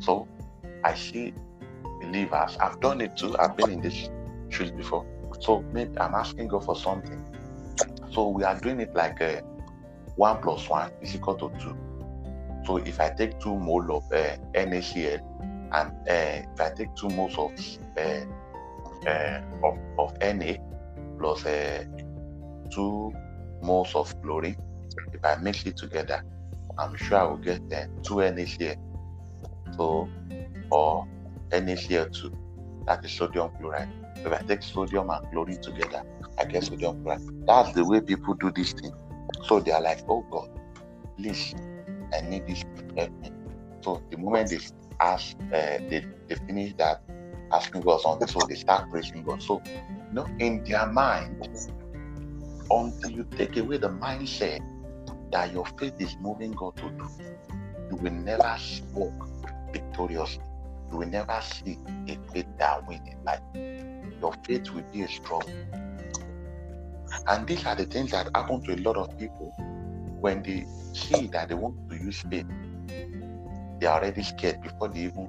So 0.00 0.28
I 0.84 0.94
see 0.94 1.34
believers, 2.00 2.56
I've 2.58 2.80
done 2.80 3.00
it 3.00 3.16
too, 3.16 3.36
I've 3.38 3.56
been 3.56 3.70
in 3.70 3.80
this 3.80 4.08
shoes 4.48 4.70
before. 4.70 5.06
So 5.40 5.62
maybe 5.72 5.98
I'm 5.98 6.14
asking 6.14 6.48
God 6.48 6.64
for 6.64 6.76
something. 6.76 7.22
So 8.12 8.28
we 8.28 8.44
are 8.44 8.58
doing 8.58 8.80
it 8.80 8.94
like 8.94 9.20
a 9.20 9.38
uh, 9.38 9.40
one 10.16 10.40
plus 10.40 10.68
one 10.68 10.90
is 11.02 11.14
equal 11.14 11.34
to 11.34 11.50
two. 11.60 11.76
So 12.64 12.78
if 12.78 13.00
I 13.00 13.10
take 13.10 13.38
two 13.38 13.54
mole 13.54 13.96
of 13.96 14.04
uh, 14.12 14.36
NaCl 14.54 15.20
and 15.72 15.92
uh, 16.08 16.50
if 16.52 16.60
I 16.60 16.70
take 16.70 16.94
two 16.96 17.08
moles 17.10 17.36
of 17.36 17.52
uh, 17.98 18.24
uh, 19.06 19.40
of, 19.62 19.78
of 19.98 20.18
Na 20.20 20.54
plus 21.18 21.44
uh, 21.46 21.84
two 22.70 23.12
moles 23.62 23.94
of 23.94 24.20
chlorine. 24.22 24.56
If 25.12 25.24
I 25.24 25.36
mix 25.36 25.64
it 25.66 25.76
together, 25.76 26.22
I'm 26.78 26.96
sure 26.96 27.18
I 27.18 27.24
will 27.24 27.36
get 27.38 27.60
uh, 27.72 27.86
two 28.02 28.14
NaCl. 28.16 28.76
So, 29.76 30.08
or 30.70 31.06
NaCl2, 31.50 32.34
that 32.86 33.04
is 33.04 33.12
sodium 33.12 33.50
chloride. 33.58 33.88
If 34.16 34.32
I 34.32 34.38
take 34.38 34.62
sodium 34.62 35.10
and 35.10 35.26
chlorine 35.30 35.60
together, 35.60 36.02
I 36.38 36.44
get 36.44 36.64
sodium 36.64 37.02
chloride. 37.02 37.20
That's 37.46 37.72
the 37.72 37.84
way 37.84 38.00
people 38.00 38.34
do 38.34 38.50
this 38.50 38.72
thing. 38.72 38.92
So 39.44 39.60
they 39.60 39.72
are 39.72 39.82
like, 39.82 40.00
oh 40.08 40.24
God, 40.30 40.48
please, 41.16 41.54
I 42.12 42.20
need 42.22 42.46
this 42.46 42.60
to 42.60 42.94
help 42.96 43.10
me. 43.22 43.30
So 43.82 44.02
the 44.10 44.18
moment 44.18 44.50
they 44.50 44.58
ask, 45.00 45.36
uh, 45.52 45.78
they, 45.88 46.04
they 46.28 46.34
finish 46.46 46.74
that 46.78 47.02
asking 47.52 47.82
God 47.82 48.00
something, 48.00 48.26
so 48.28 48.40
they 48.48 48.56
start 48.56 48.90
praising 48.90 49.22
God. 49.22 49.42
So, 49.42 49.62
you 49.64 50.12
know, 50.12 50.26
in 50.38 50.64
their 50.64 50.86
mind, 50.86 51.48
until 52.70 53.10
you 53.10 53.26
take 53.36 53.56
away 53.56 53.76
the 53.78 53.88
mindset 53.88 54.60
that 55.32 55.52
your 55.52 55.66
faith 55.78 55.94
is 56.00 56.16
moving 56.20 56.52
God 56.52 56.76
to 56.76 56.90
do, 56.90 57.08
you 57.90 57.96
will 57.96 58.12
never 58.12 58.56
walk 58.92 59.28
victoriously. 59.72 60.42
You 60.90 60.98
will 60.98 61.08
never 61.08 61.40
see 61.42 61.78
a 62.08 62.16
faith 62.32 62.46
that 62.58 62.86
wins 62.86 63.08
in 63.08 63.22
life. 63.24 63.40
Your 64.20 64.32
faith 64.46 64.70
will 64.70 64.84
be 64.92 65.06
struggle. 65.06 65.52
And 67.28 67.46
these 67.46 67.66
are 67.66 67.74
the 67.74 67.86
things 67.86 68.12
that 68.12 68.28
happen 68.34 68.62
to 68.64 68.74
a 68.74 68.80
lot 68.82 68.96
of 68.96 69.16
people 69.18 69.52
when 70.20 70.42
they 70.42 70.64
see 70.92 71.26
that 71.28 71.48
they 71.48 71.54
want 71.54 71.76
to 71.90 71.96
use 71.96 72.20
faith. 72.30 72.46
They 73.80 73.86
are 73.86 74.00
already 74.00 74.22
scared 74.22 74.62
before 74.62 74.88
they 74.88 75.00
even. 75.00 75.28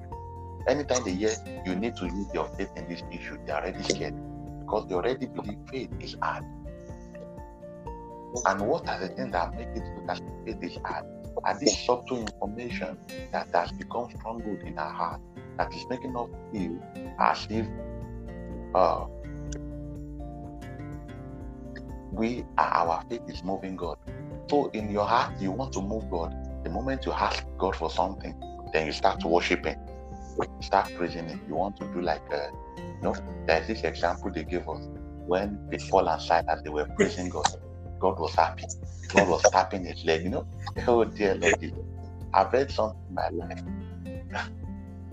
Anytime 0.68 1.04
they 1.04 1.12
hear 1.14 1.36
you 1.66 1.74
need 1.74 1.96
to 1.96 2.06
use 2.06 2.28
your 2.34 2.48
faith 2.56 2.70
in 2.76 2.88
this 2.88 3.02
issue, 3.10 3.38
they 3.46 3.52
are 3.52 3.62
already 3.62 3.82
scared 3.82 4.14
because 4.60 4.86
they 4.88 4.94
already 4.94 5.26
believe 5.26 5.58
faith 5.70 5.90
is 6.00 6.16
hard. 6.22 6.44
And 8.46 8.60
what 8.62 8.88
are 8.88 9.00
the 9.00 9.08
things 9.08 9.32
that 9.32 9.54
make 9.54 9.68
it 9.68 9.84
so 9.84 10.04
that 10.06 10.20
faith 10.46 10.58
is 10.62 10.78
hard? 10.84 11.04
Are 11.44 11.58
these 11.58 11.78
subtle 11.84 12.20
information 12.20 12.98
that 13.32 13.48
has 13.54 13.72
become 13.72 14.08
stronghold 14.16 14.60
in 14.62 14.78
our 14.78 14.92
heart 14.92 15.20
that 15.56 15.74
is 15.74 15.84
making 15.88 16.16
us 16.16 16.28
feel 16.52 16.78
as 17.20 17.46
if 17.50 17.66
uh, 18.74 19.06
we 22.12 22.44
are, 22.58 22.68
our 22.68 23.04
faith 23.08 23.22
is 23.28 23.42
moving 23.44 23.76
God. 23.76 23.96
So 24.50 24.70
in 24.70 24.90
your 24.90 25.04
heart, 25.04 25.40
you 25.40 25.52
want 25.52 25.72
to 25.74 25.82
move 25.82 26.10
God. 26.10 26.34
The 26.64 26.70
moment 26.70 27.06
you 27.06 27.12
ask 27.12 27.44
God 27.58 27.76
for 27.76 27.90
something, 27.90 28.34
then 28.72 28.86
you 28.86 28.92
start 28.92 29.24
worshiping, 29.24 29.76
you 30.38 30.46
start 30.62 30.90
praising 30.96 31.28
Him. 31.28 31.40
You 31.48 31.54
want 31.54 31.76
to 31.78 31.86
do 31.92 32.00
like, 32.00 32.22
uh, 32.32 32.48
you 32.78 33.02
know, 33.02 33.14
there's 33.46 33.66
this 33.66 33.82
example 33.84 34.30
they 34.32 34.44
gave 34.44 34.68
us 34.68 34.88
when 35.26 35.60
Paul 35.90 36.08
and 36.08 36.22
Silas 36.22 36.62
they 36.64 36.70
were 36.70 36.86
praising 36.96 37.28
God. 37.28 37.46
God 38.00 38.18
was 38.18 38.34
happy. 38.34 38.64
God 39.12 39.28
was 39.28 39.48
tapping 39.50 39.84
his 39.84 40.04
leg. 40.04 40.24
You 40.24 40.30
know, 40.30 40.46
oh 40.86 41.04
dear 41.04 41.34
Lord. 41.34 41.54
I've 42.34 42.52
read 42.52 42.70
something 42.70 42.98
in 43.08 43.14
my 43.14 43.28
life. 43.30 43.62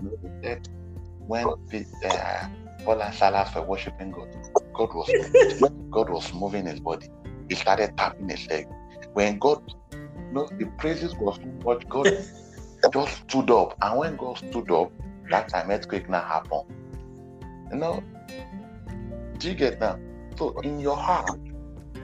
know, 0.02 0.56
when 1.26 1.46
uh, 2.04 2.48
Paul 2.84 3.02
and 3.02 3.14
Silas 3.14 3.54
were 3.54 3.62
worshiping 3.62 4.10
God, 4.12 4.28
God 4.74 4.94
was 4.94 5.14
God 5.90 6.10
was 6.10 6.32
moving 6.34 6.66
his 6.66 6.80
body. 6.80 7.08
He 7.48 7.54
started 7.54 7.96
tapping 7.96 8.28
his 8.28 8.46
leg. 8.48 8.66
When 9.14 9.38
God, 9.38 9.62
you 9.92 10.32
know, 10.32 10.48
the 10.58 10.66
praises 10.78 11.14
was 11.16 11.38
too 11.38 11.52
much, 11.64 11.88
God 11.88 12.12
just 12.92 13.22
stood 13.28 13.50
up. 13.50 13.76
And 13.80 13.98
when 13.98 14.16
God 14.16 14.38
stood 14.38 14.70
up, 14.70 14.92
that 15.30 15.48
time 15.48 15.70
earthquake 15.70 16.08
now 16.08 16.22
happened. 16.22 16.64
You 17.72 17.78
know, 17.78 18.02
do 19.38 19.48
you 19.48 19.54
get 19.54 19.80
that? 19.80 19.98
So 20.38 20.58
in 20.60 20.78
your 20.80 20.96
heart, 20.96 21.40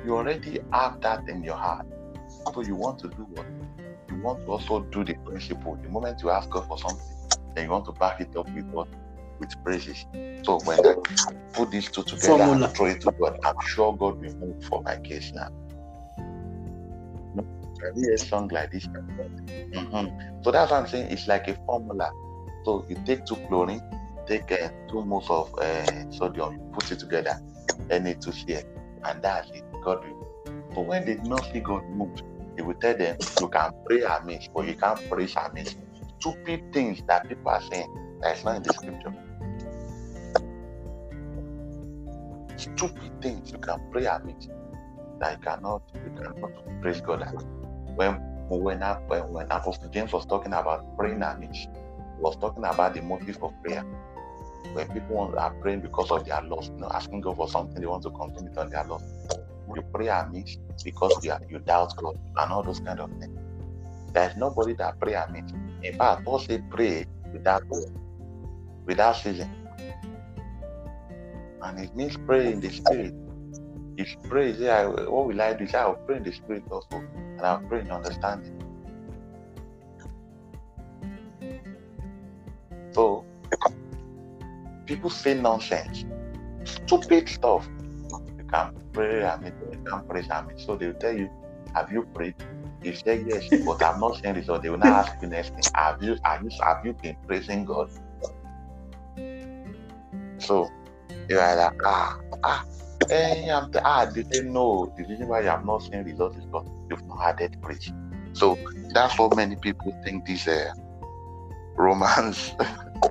you 0.04 0.16
already 0.16 0.60
have 0.72 1.00
that 1.00 1.28
in 1.28 1.42
your 1.42 1.56
heart. 1.56 1.86
So 2.54 2.60
you 2.62 2.74
want 2.74 2.98
to 3.00 3.08
do 3.08 3.26
what? 3.34 3.46
You 4.10 4.20
want 4.22 4.44
to 4.44 4.52
also 4.52 4.80
do 4.80 5.04
the 5.04 5.14
principle. 5.24 5.78
The 5.82 5.88
moment 5.88 6.22
you 6.22 6.30
ask 6.30 6.50
God 6.50 6.66
for 6.66 6.78
something, 6.78 7.06
then 7.54 7.64
you 7.64 7.70
want 7.70 7.86
to 7.86 7.92
back 7.92 8.20
it 8.20 8.36
up 8.36 8.50
with 8.54 8.66
what? 8.66 8.88
With 9.38 9.50
praises. 9.64 10.04
So 10.44 10.60
when 10.60 10.84
I 10.84 10.94
put 11.54 11.70
these 11.70 11.88
two 11.88 12.02
together 12.02 12.44
Formula. 12.44 12.66
and 12.66 12.76
throw 12.76 12.86
it 12.86 13.00
to 13.02 13.12
God, 13.12 13.38
I'm 13.44 13.54
sure 13.66 13.96
God 13.96 14.20
will 14.20 14.34
move 14.34 14.64
for 14.64 14.82
my 14.82 14.96
case 14.98 15.32
now. 15.34 15.48
Hear 17.96 18.14
a 18.14 18.18
song 18.18 18.48
like 18.48 18.70
this. 18.70 18.86
Mm-hmm. 18.86 20.42
So 20.42 20.50
that's 20.50 20.70
what 20.70 20.80
I'm 20.80 20.86
saying. 20.86 21.10
It's 21.10 21.26
like 21.26 21.48
a 21.48 21.54
formula. 21.66 22.10
So 22.64 22.84
you 22.88 22.96
take 23.04 23.24
two 23.26 23.36
chlorine, 23.48 23.82
take 24.26 24.50
uh, 24.52 24.68
two 24.88 25.04
moles 25.04 25.28
of 25.28 25.52
uh, 25.58 26.10
sodium, 26.12 26.52
you 26.54 26.70
put 26.72 26.92
it 26.92 27.00
together, 27.00 27.40
Na2Cl, 27.88 28.64
and 29.04 29.22
that's 29.22 29.50
it. 29.50 29.64
God 29.82 30.00
will. 30.04 30.16
But 30.74 30.82
when 30.86 31.06
they 31.06 31.16
do 31.16 31.22
not 31.24 31.46
see 31.52 31.60
God 31.60 31.84
move, 31.88 32.10
He 32.56 32.62
will 32.62 32.76
tell 32.80 32.96
them, 32.96 33.18
you 33.38 33.48
can 33.50 33.72
pray 33.86 34.02
amiss, 34.02 34.48
but 34.54 34.66
you 34.66 34.76
can't 34.76 35.00
praise 35.10 35.34
amiss. 35.36 35.76
Stupid 36.20 36.62
things 36.72 37.02
that 37.08 37.28
people 37.28 37.50
are 37.52 37.62
saying 37.62 37.88
that 38.22 38.38
is 38.38 38.44
not 38.44 38.56
in 38.56 38.64
the 38.64 38.70
scripture. 38.72 39.14
Stupid 42.56 43.12
things 43.22 43.52
you 43.52 43.58
can 43.60 43.78
pray 43.92 44.06
amiss 44.06 44.48
that 45.20 45.32
you 45.32 45.38
cannot, 45.38 45.82
you 46.04 46.12
cannot 46.12 46.52
praise 46.82 47.00
God 47.02 47.22
at. 47.22 47.36
When 47.96 48.20
when, 48.48 48.80
when, 49.08 49.22
when 49.32 49.46
Apostle 49.50 49.90
James 49.90 50.12
was 50.12 50.26
talking 50.26 50.52
about 50.54 50.82
praying 50.98 51.22
amiss, 51.22 51.68
he 52.16 52.20
was 52.20 52.36
talking 52.40 52.64
about 52.64 52.94
the 52.94 53.02
motive 53.02 53.38
of 53.42 53.52
prayer 53.64 53.84
when 54.72 54.88
people 54.90 55.34
are 55.38 55.54
praying 55.60 55.82
because 55.82 56.10
of 56.10 56.24
their 56.26 56.42
loss, 56.42 56.70
you 56.76 56.82
know, 56.82 56.90
asking 56.94 57.22
God 57.22 57.36
for 57.36 57.48
something 57.48 57.80
they 57.80 57.86
want 57.88 58.04
to 58.04 58.10
continue 58.10 58.52
on 58.56 58.70
their 58.70 58.84
loss 58.84 59.02
you 59.68 59.82
pray 59.94 60.08
amiss 60.08 60.56
because 60.84 61.24
you, 61.24 61.32
are, 61.32 61.40
you 61.48 61.58
doubt 61.60 61.96
God 61.96 62.18
and 62.36 62.52
all 62.52 62.62
those 62.62 62.80
kind 62.80 63.00
of 63.00 63.10
things. 63.18 63.38
There's 64.12 64.36
nobody 64.36 64.74
that 64.74 64.98
pray 65.00 65.14
amiss. 65.14 65.52
In 65.82 65.96
fact, 65.96 66.24
Paul 66.24 66.38
said 66.38 66.68
pray 66.70 67.06
without 67.32 67.62
without 68.84 69.16
ceasing. 69.16 69.50
And 71.62 71.78
it 71.78 71.94
means 71.96 72.16
pray 72.26 72.52
in 72.52 72.60
the 72.60 72.70
spirit. 72.70 73.14
If 73.96 74.16
pray, 74.28 74.54
say, 74.54 74.84
what 74.86 75.26
will 75.26 75.40
I 75.40 75.52
do? 75.52 75.66
Say, 75.66 75.78
I'll 75.78 75.94
pray 75.94 76.16
in 76.16 76.24
the 76.24 76.32
spirit 76.32 76.64
also, 76.70 76.86
and 76.92 77.40
I'll 77.40 77.60
pray 77.60 77.80
in 77.80 77.90
understanding. 77.90 78.58
So, 82.92 83.24
people 84.86 85.10
say 85.10 85.34
nonsense, 85.34 86.04
stupid 86.64 87.28
stuff 87.28 87.68
can 88.52 88.74
pray 88.92 89.24
I 89.24 89.38
mean 89.38 89.54
you 89.70 89.78
can 89.84 90.02
pray 90.08 90.22
I 90.30 90.42
mean 90.42 90.58
so 90.58 90.76
they'll 90.76 90.94
tell 90.94 91.16
you 91.16 91.28
have 91.74 91.90
you 91.90 92.06
prayed 92.14 92.34
you 92.82 92.94
say 92.94 93.24
yes 93.26 93.48
but 93.64 93.82
I'm 93.82 94.00
not 94.00 94.16
saying 94.16 94.44
or 94.48 94.58
they 94.58 94.70
will 94.70 94.78
not 94.78 95.06
ask 95.06 95.22
you 95.22 95.28
next 95.28 95.54
thing 95.54 95.64
have 95.74 96.02
you 96.02 96.16
have 96.24 96.42
you 96.42 96.50
have 96.62 96.84
you 96.84 96.92
been 96.94 97.16
praising 97.26 97.64
God 97.64 97.90
so 100.38 100.68
you're 101.28 101.56
like 101.56 101.72
ah 101.84 102.18
ah 102.44 102.64
Hey, 103.08 103.50
I'm 103.50 103.70
the, 103.70 103.82
ah, 103.84 104.06
they 104.06 104.22
say 104.22 104.42
no. 104.42 104.92
The 104.96 105.04
reason 105.04 105.28
why 105.28 105.46
I'm 105.46 105.66
not 105.66 105.82
seeing 105.82 106.04
results 106.04 106.36
is 106.36 106.44
because 106.44 106.66
you've 106.88 107.04
not 107.08 107.20
had 107.20 107.38
that 107.38 107.60
praise. 107.60 107.92
So 108.32 108.56
that's 108.94 109.18
what 109.18 109.36
many 109.36 109.56
people 109.56 109.92
think 110.04 110.24
this 110.24 110.48
uh, 110.48 110.72
Romans 111.76 112.54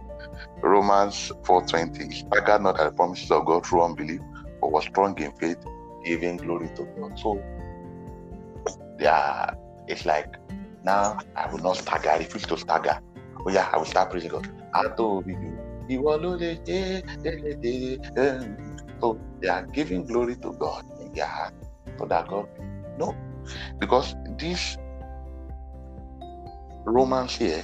Romans 0.63 1.31
4:20 1.43 2.33
I 2.33 2.45
got 2.45 2.61
not 2.61 2.77
the 2.77 2.91
promises 2.91 3.31
of 3.31 3.45
God 3.45 3.65
through 3.65 3.83
unbelief, 3.83 4.21
was 4.71 4.85
strong 4.85 5.17
in 5.19 5.31
faith, 5.33 5.57
giving 6.05 6.37
glory 6.37 6.69
to 6.75 6.87
God. 6.99 7.17
So 7.19 7.41
yeah, 8.99 9.53
it's 9.87 10.05
like 10.05 10.35
now 10.83 11.19
I 11.35 11.51
will 11.51 11.59
not 11.59 11.77
stagger, 11.77 12.09
I 12.09 12.17
refuse 12.17 12.43
to 12.43 12.57
stagger. 12.57 12.99
Oh 13.45 13.51
yeah, 13.51 13.69
I 13.71 13.77
will 13.77 13.85
start 13.85 14.11
praising 14.11 14.31
God. 14.31 14.47
So 19.01 19.19
they 19.41 19.47
are 19.47 19.65
giving 19.73 20.05
glory 20.05 20.35
to 20.37 20.53
God 20.53 20.85
in 21.01 21.13
their 21.13 21.25
heart. 21.25 21.53
So 21.99 22.05
that 22.05 22.27
God 22.27 22.47
no. 22.97 23.15
Because 23.79 24.15
this 24.37 24.77
Romans 26.85 27.35
here 27.35 27.63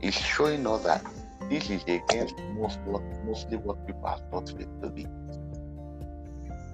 is 0.00 0.14
showing 0.14 0.66
us 0.66 0.82
that 0.84 1.04
this 1.48 1.70
is 1.70 1.82
against 1.84 2.38
most 2.54 2.78
mostly 3.24 3.56
what 3.56 3.84
people 3.86 4.06
are 4.06 4.18
taught 4.30 4.46
to 4.46 4.90
be. 4.90 5.06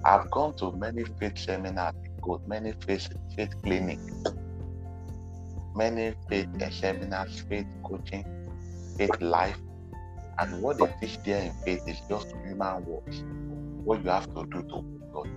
I've 0.05 0.31
gone 0.31 0.55
to 0.57 0.71
many 0.71 1.03
faith 1.19 1.37
seminars, 1.37 1.93
many 2.47 2.73
faith 2.85 3.09
faith 3.35 3.51
clinics, 3.63 4.01
many 5.75 6.15
faith 6.29 6.47
eh, 6.61 6.69
seminars, 6.69 7.43
faith 7.49 7.67
coaching, 7.83 8.25
faith 8.97 9.21
life, 9.21 9.59
and 10.39 10.61
what 10.61 10.77
they 10.77 10.87
teach 11.01 11.19
there 11.23 11.41
in 11.43 11.53
faith 11.65 11.81
is 11.85 12.01
just 12.09 12.33
human 12.45 12.85
works. 12.85 13.23
What 13.83 14.03
you 14.03 14.09
have 14.09 14.27
to 14.35 14.45
do 14.51 14.63
to 14.63 14.83
God. 15.13 15.27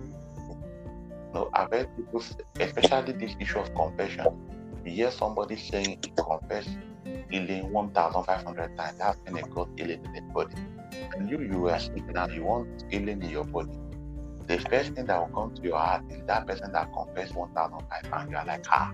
No, 1.33 1.49
I've 1.53 1.71
heard 1.71 1.89
people, 1.95 2.23
especially 2.59 3.13
this 3.13 3.35
issue 3.39 3.59
of 3.59 3.73
confession. 3.75 4.27
You 4.85 4.91
hear 4.91 5.11
somebody 5.11 5.57
saying 5.57 5.99
he 6.03 6.13
confess 6.17 6.67
healing 7.29 7.71
1,500 7.71 8.77
times. 8.77 8.97
That's 8.99 9.17
when 9.25 9.35
they 9.35 9.43
got 9.53 9.69
healing 9.77 10.01
in 10.05 10.13
the 10.13 10.21
body. 10.33 10.55
And 11.15 11.29
you, 11.29 11.41
you 11.41 11.67
are 11.69 11.79
speaking 11.79 12.15
and 12.15 12.31
you 12.33 12.45
want 12.45 12.69
healing 12.89 13.21
in 13.21 13.29
your 13.29 13.45
body 13.45 13.69
the 14.47 14.59
first 14.69 14.93
thing 14.93 15.05
that 15.05 15.19
will 15.19 15.33
come 15.35 15.55
to 15.55 15.61
your 15.61 15.77
heart 15.77 16.03
is 16.09 16.21
that 16.27 16.47
person 16.47 16.71
that 16.73 16.91
confessed 16.93 17.35
1,005 17.35 18.13
and 18.13 18.31
you 18.31 18.37
are 18.37 18.45
like, 18.45 18.65
ah, 18.69 18.91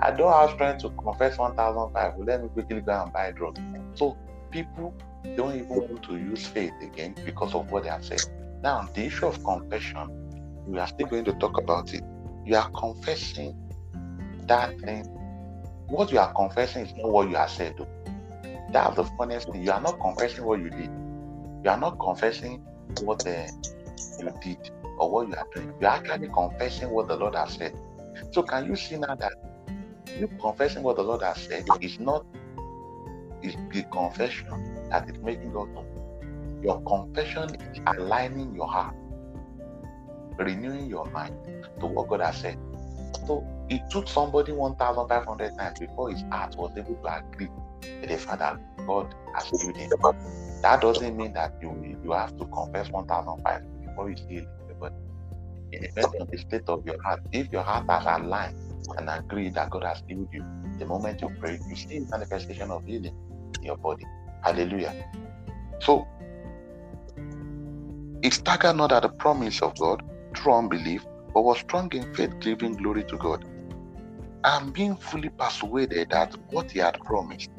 I 0.00 0.10
don't 0.10 0.32
have 0.32 0.50
strength 0.50 0.82
to 0.82 0.90
confess 0.90 1.38
1,005. 1.38 2.14
Well, 2.16 2.26
let 2.26 2.42
me 2.42 2.48
quickly 2.48 2.80
go 2.80 3.02
and 3.02 3.12
buy 3.12 3.30
drugs. 3.32 3.60
So 3.94 4.16
people 4.50 4.94
don't 5.36 5.54
even 5.54 5.68
want 5.68 6.02
to 6.04 6.16
use 6.16 6.46
faith 6.46 6.72
again 6.82 7.14
because 7.24 7.54
of 7.54 7.70
what 7.70 7.84
they 7.84 7.88
have 7.88 8.04
said. 8.04 8.22
Now, 8.62 8.88
the 8.94 9.06
issue 9.06 9.26
of 9.26 9.42
confession, 9.44 10.08
we 10.66 10.78
are 10.78 10.86
still 10.86 11.06
going 11.06 11.24
to 11.26 11.32
talk 11.34 11.58
about 11.58 11.92
it. 11.94 12.02
You 12.44 12.56
are 12.56 12.70
confessing 12.70 13.56
that 14.46 14.78
thing. 14.80 15.04
What 15.88 16.10
you 16.10 16.18
are 16.18 16.32
confessing 16.32 16.86
is 16.86 16.94
not 16.96 17.10
what 17.10 17.28
you 17.28 17.36
have 17.36 17.50
said. 17.50 17.74
That's 18.72 18.96
the 18.96 19.04
funniest 19.18 19.50
thing. 19.50 19.62
You 19.62 19.72
are 19.72 19.80
not 19.80 20.00
confessing 20.00 20.44
what 20.44 20.60
you 20.60 20.70
did. 20.70 20.90
You 21.64 21.70
are 21.70 21.78
not 21.78 21.98
confessing 21.98 22.64
what 23.02 23.26
uh, 23.26 23.46
you 24.18 24.30
did 24.42 24.70
or 24.98 25.10
what 25.10 25.28
you 25.28 25.34
are 25.34 25.46
doing. 25.54 25.72
You 25.80 25.86
are 25.86 25.96
actually 25.96 26.28
confessing 26.28 26.90
what 26.90 27.08
the 27.08 27.16
Lord 27.16 27.34
has 27.34 27.54
said. 27.54 27.76
So, 28.32 28.42
can 28.42 28.66
you 28.66 28.76
see 28.76 28.96
now 28.96 29.14
that 29.14 29.32
you 30.18 30.28
confessing 30.40 30.82
what 30.82 30.96
the 30.96 31.02
Lord 31.02 31.22
has 31.22 31.42
said 31.42 31.64
is 31.80 32.00
not 32.00 32.24
is 33.42 33.54
the 33.72 33.82
confession 33.92 34.88
that 34.90 35.08
is 35.08 35.18
making 35.22 35.52
God 35.52 35.72
know. 35.74 35.84
Your 36.62 36.80
confession 36.82 37.54
is 37.54 37.80
aligning 37.86 38.54
your 38.54 38.66
heart, 38.66 38.94
renewing 40.38 40.86
your 40.86 41.04
mind 41.10 41.34
to 41.80 41.86
what 41.86 42.08
God 42.08 42.20
has 42.20 42.38
said. 42.38 42.58
So 43.26 43.46
it 43.68 43.82
took 43.90 44.08
somebody 44.08 44.52
1,500 44.52 45.58
times 45.58 45.78
before 45.78 46.10
his 46.10 46.22
heart 46.30 46.56
was 46.56 46.72
able 46.76 46.94
to 46.94 47.18
agree 47.18 47.48
with 48.00 48.08
the 48.08 48.16
fact 48.16 48.38
that 48.38 48.58
God 48.86 49.14
has 49.34 49.50
healed 49.50 49.76
him. 49.76 49.90
That 50.62 50.80
doesn't 50.80 51.16
mean 51.16 51.34
that 51.34 51.54
you 51.60 51.98
you 52.02 52.12
have 52.12 52.36
to 52.38 52.46
confess 52.46 52.88
1,005 52.90 53.62
before 53.84 54.10
you 54.10 54.16
heal 54.28 54.46
on 56.04 56.28
the 56.30 56.38
state 56.38 56.68
of 56.68 56.84
your 56.86 57.00
heart. 57.02 57.20
If 57.32 57.52
your 57.52 57.62
heart 57.62 57.88
has 57.88 58.04
aligned 58.06 58.56
and 58.98 59.08
agreed 59.10 59.54
that 59.54 59.70
God 59.70 59.84
has 59.84 60.02
healed 60.06 60.28
you, 60.32 60.44
the 60.78 60.86
moment 60.86 61.20
you 61.22 61.30
pray, 61.40 61.58
you 61.68 61.76
see 61.76 62.00
manifestation 62.10 62.70
of 62.70 62.84
healing 62.84 63.14
in 63.58 63.62
your 63.64 63.76
body. 63.76 64.04
Hallelujah. 64.42 64.94
So 65.80 66.06
it 68.22 68.32
staggered 68.32 68.76
not 68.76 68.92
at 68.92 69.02
the 69.02 69.08
promise 69.08 69.62
of 69.62 69.78
God 69.78 70.02
through 70.36 70.54
unbelief, 70.54 71.04
but 71.34 71.42
was 71.42 71.58
strong 71.58 71.92
in 71.92 72.12
faith, 72.14 72.32
giving 72.40 72.74
glory 72.74 73.04
to 73.04 73.16
God. 73.16 73.44
And 74.44 74.72
being 74.72 74.96
fully 74.96 75.28
persuaded 75.30 76.10
that 76.10 76.34
what 76.50 76.70
he 76.70 76.78
had 76.78 76.98
promised, 77.04 77.50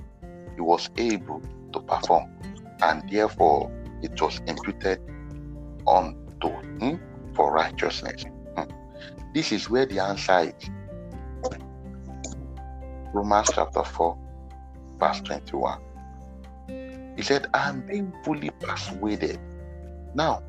he 0.55 0.61
was 0.61 0.89
able 0.97 1.41
to 1.73 1.79
perform, 1.81 2.25
and 2.81 3.03
therefore 3.09 3.71
it 4.01 4.19
was 4.21 4.39
imputed 4.47 4.99
unto 5.87 6.49
him 6.79 6.99
for 7.37 7.53
righteousness. 7.53 8.25
Hmm. 8.57 8.63
This 9.33 9.51
is 9.53 9.69
where 9.69 9.85
the 9.85 9.99
answer 9.99 10.51
is. 10.57 10.69
Romans 13.13 13.51
chapter 13.53 13.83
4, 13.83 14.17
verse 14.99 15.21
21. 15.21 15.79
He 17.15 17.21
said, 17.21 17.47
I 17.53 17.69
am 17.69 17.85
being 17.85 18.11
fully 18.23 18.49
persuaded. 18.59 19.39
Now, 20.13 20.43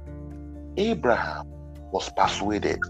Abraham 0.77 1.47
was 1.93 2.11
persuaded. 2.17 2.81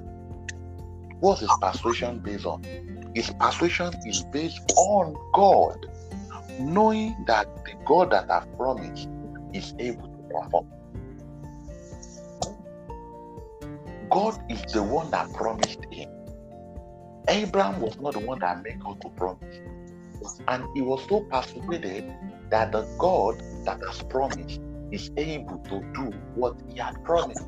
What's 1.21 1.41
his 1.41 1.51
persuasion 1.61 2.21
based 2.21 2.47
on? 2.47 2.63
His 3.15 3.31
persuasion 3.41 3.93
is 4.07 4.25
based 4.33 4.61
on 4.77 5.17
God, 5.35 5.87
knowing 6.61 7.17
that 7.27 7.47
the 7.65 7.73
God 7.85 8.11
that 8.13 8.31
I've 8.31 8.51
promised 8.57 9.09
is 9.53 9.75
able 9.79 10.07
to 10.07 10.23
perform. 10.33 10.67
God 14.11 14.39
is 14.51 14.67
the 14.73 14.83
one 14.83 15.11
that 15.11 15.33
promised 15.35 15.81
him. 15.91 16.09
Abraham 17.29 17.81
was 17.81 17.99
not 18.01 18.15
the 18.15 18.21
one 18.21 18.41
that 18.41 18.63
made 18.63 18.81
God 18.81 19.01
to 19.03 19.11
promise. 19.11 19.61
And 20.49 20.65
he 20.75 20.83
was 20.83 21.07
so 21.09 21.23
persuaded 21.23 22.05
that 22.51 22.73
the 22.73 22.83
God 22.99 23.43
that 23.65 23.81
has 23.87 24.03
promised 24.05 24.61
is 24.93 25.11
able 25.17 25.59
to 25.69 25.83
do 25.95 26.13
what 26.35 26.57
he 26.69 26.79
had 26.79 27.03
promised. 27.05 27.43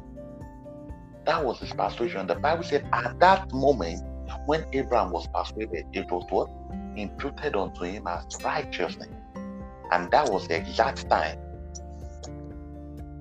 That 1.26 1.44
was 1.44 1.60
his 1.60 1.72
persuasion. 1.72 2.26
The 2.26 2.36
Bible 2.36 2.64
said 2.64 2.86
at 2.92 3.18
that 3.20 3.52
moment, 3.52 4.02
when 4.46 4.66
Abraham 4.72 5.10
was 5.12 5.26
persuaded, 5.28 5.86
it 5.92 6.10
was 6.10 6.24
what? 6.30 6.48
Imputed 6.96 7.56
unto 7.56 7.84
him 7.84 8.06
as 8.06 8.26
righteousness. 8.44 9.08
And 9.92 10.10
that 10.12 10.28
was 10.28 10.48
the 10.48 10.56
exact 10.56 11.08
time 11.10 11.38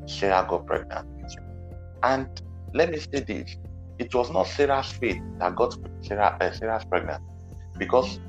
Sarah 0.07 0.45
got 0.49 0.65
pregnant. 0.67 1.07
And 2.03 2.29
let 2.73 2.91
me 2.91 2.99
say 2.99 3.21
this 3.21 3.57
it 3.97 4.13
was 4.15 4.31
not 4.31 4.47
Sarah's 4.47 4.91
faith 4.91 5.21
that 5.39 5.55
got 5.55 5.75
Sarah, 6.01 6.37
uh, 6.39 6.51
Sarah's 6.51 6.85
pregnant 6.85 7.21
because 7.77 8.19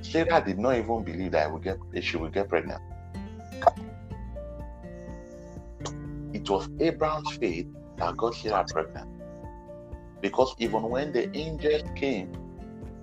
Sarah 0.00 0.42
did 0.44 0.58
not 0.58 0.76
even 0.76 1.02
believe 1.02 1.32
that 1.32 1.52
would 1.52 1.62
get, 1.62 1.78
she 2.02 2.16
would 2.16 2.32
get 2.32 2.48
pregnant. 2.48 2.80
It 6.32 6.48
was 6.48 6.68
Abraham's 6.78 7.36
faith 7.36 7.66
that 7.96 8.16
got 8.16 8.34
Sarah 8.34 8.64
pregnant. 8.70 9.08
Because 10.20 10.54
even 10.58 10.82
when 10.82 11.12
the 11.12 11.34
angels 11.36 11.82
came 11.96 12.32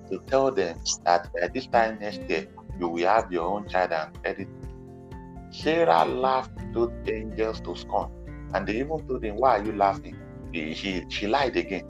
to 0.10 0.19
tell 0.27 0.51
them 0.51 0.77
that 1.03 1.29
at 1.41 1.53
this 1.53 1.67
time 1.67 1.99
next 1.99 2.21
year 2.29 2.47
you 2.79 2.88
will 2.88 3.08
have 3.08 3.32
your 3.32 3.45
own 3.45 3.67
child 3.67 3.91
and 3.91 4.17
edit, 4.23 4.47
Sarah 5.51 6.06
laughed 6.06 6.51
those 6.73 6.91
angels 7.08 7.60
to 7.62 7.75
scorn. 7.75 8.10
And 8.53 8.67
they 8.67 8.79
even 8.79 9.06
told 9.08 9.23
him, 9.23 9.36
Why 9.38 9.60
are 9.60 9.65
you 9.65 9.73
laughing? 9.73 10.17
She, 10.54 11.06
she 11.10 11.28
lied 11.28 11.56
again. 11.58 11.89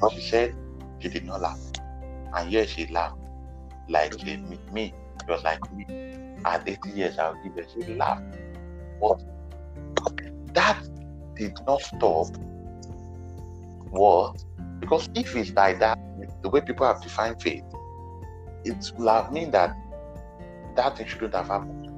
But 0.00 0.12
she 0.12 0.20
said 0.20 0.54
she 1.00 1.08
did 1.08 1.24
not 1.24 1.40
laugh. 1.40 1.60
And 2.34 2.50
yet 2.50 2.68
she 2.68 2.86
laughed 2.86 3.18
like 3.88 4.22
me. 4.24 4.94
It 5.20 5.28
was 5.28 5.42
like 5.42 5.72
me. 5.74 5.86
At 6.44 6.68
80 6.68 6.90
years, 6.90 7.18
I'll 7.18 7.34
give 7.42 7.54
her. 7.54 7.64
She 7.72 7.94
laughed. 7.94 8.22
But 9.00 9.20
that 10.54 10.82
did 11.36 11.54
not 11.66 11.80
stop 11.80 12.28
what? 13.94 14.44
Because 14.80 15.08
if 15.14 15.36
it's 15.36 15.52
like 15.52 15.78
that, 15.78 15.98
the 16.42 16.48
way 16.48 16.60
people 16.60 16.86
have 16.86 17.00
defined 17.00 17.40
faith, 17.40 17.62
it 18.64 18.92
will 18.96 19.08
have 19.08 19.32
mean 19.32 19.50
that 19.52 19.74
that 20.76 20.98
thing 20.98 21.06
shouldn't 21.06 21.34
have 21.34 21.46
happened. 21.46 21.88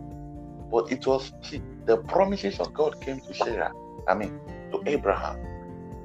But 0.71 0.93
it 0.93 1.07
was 1.07 1.33
see, 1.43 1.63
the 1.87 1.97
promises 1.97 2.61
of 2.61 2.75
God 2.75 3.01
came 3.01 3.21
to 3.21 3.35
Sarah, 3.35 3.73
I 4.09 4.15
mean, 4.15 4.39
to 4.73 4.83
Abraham. 4.87 5.39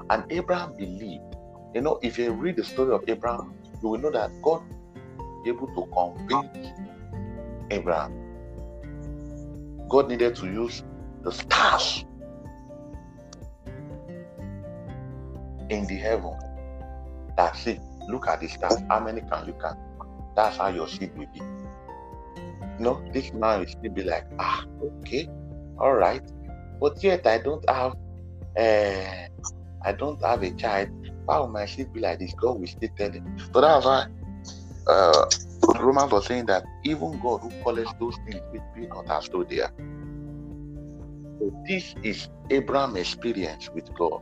And 0.10 0.24
Abraham 0.30 0.76
believed. 0.76 1.24
You 1.74 1.82
know, 1.82 2.00
if 2.02 2.18
you 2.18 2.32
read 2.32 2.58
the 2.58 2.64
story 2.64 2.94
of 2.94 3.04
Abraham, 3.08 3.54
you 3.82 3.90
will 3.90 4.00
know 4.00 4.12
that 4.12 4.30
God 4.42 4.64
able 5.46 5.68
to 5.68 5.86
convince 5.94 6.74
Abraham. 7.72 8.14
God 9.90 10.10
needed 10.10 10.36
to 10.38 10.46
use 10.46 10.84
the 11.24 11.32
stars 11.32 12.06
in 15.70 15.86
the 15.88 15.96
heaven. 15.96 16.38
That 17.38 17.56
see, 17.56 17.80
look 18.10 18.28
at 18.28 18.42
the 18.42 18.48
stars. 18.48 18.82
How 18.90 19.00
many 19.00 19.22
can 19.22 19.48
you 19.48 19.54
count? 19.54 19.80
That's 20.36 20.58
how 20.58 20.68
your 20.68 20.88
seed 20.88 21.12
will 21.18 21.28
be. 21.34 21.40
You 22.78 22.86
know, 22.86 23.04
this 23.14 23.34
man 23.34 23.60
will 23.60 23.68
still 23.68 23.92
be 23.92 24.04
like, 24.04 24.26
ah, 24.40 24.66
okay, 25.00 25.28
all 25.78 25.94
right. 25.94 26.22
But 26.82 27.04
yet 27.04 27.28
I 27.28 27.38
don't 27.38 27.63
have 27.70 27.94
uh, 28.58 29.28
I 29.86 29.91
don't 29.94 30.22
have 30.26 30.44
a 30.44 30.52
child. 30.52 30.89
Will 31.28 31.47
my 31.47 31.66
seed 31.68 31.93
be 31.93 31.99
like 32.01 32.20
this? 32.20 32.34
God 32.34 32.60
will 32.60 32.68
still 32.68 32.89
tell 32.97 33.12
him. 33.12 33.38
So 33.53 33.62
that's 33.62 33.86
why 33.86 34.05
uh, 34.88 35.26
Romans 35.80 36.12
was 36.12 36.26
saying 36.26 36.47
that 36.47 36.66
even 36.84 37.20
God 37.20 37.41
who 37.41 37.51
calls 37.64 37.93
those 37.99 38.18
things 38.26 38.41
which 38.51 38.62
be 38.76 38.88
not 38.88 39.10
as 39.10 39.30
though 39.30 39.43
they 39.43 39.62
are. 39.62 39.72
So 41.39 41.53
this 41.68 41.95
is 42.03 42.28
Abraham's 42.49 42.97
experience 42.97 43.70
with 43.74 43.93
God. 43.93 44.22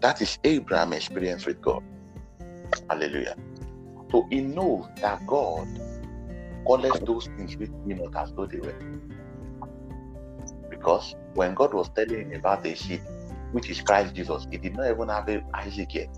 That 0.00 0.22
is 0.22 0.38
Abraham's 0.44 0.96
experience 0.96 1.44
with 1.46 1.60
God. 1.60 1.82
Hallelujah. 2.88 3.36
So 4.10 4.26
he 4.30 4.40
knows 4.40 4.86
that 5.02 5.26
God 5.26 5.66
calls 6.68 7.00
those 7.00 7.26
things 7.36 7.56
which 7.56 7.70
be 7.86 7.94
not 7.94 8.14
as 8.14 8.32
though 8.34 8.46
they 8.46 8.58
were. 8.58 8.74
Because 10.68 11.14
when 11.34 11.54
God 11.54 11.72
was 11.72 11.88
telling 11.96 12.30
him 12.30 12.38
about 12.38 12.62
the 12.62 12.74
seed, 12.74 13.02
which 13.52 13.70
is 13.70 13.80
Christ 13.80 14.14
Jesus, 14.14 14.46
he 14.50 14.58
did 14.58 14.76
not 14.76 14.90
even 14.90 15.08
have 15.08 15.28
Isaac 15.54 15.94
yet. 15.94 16.08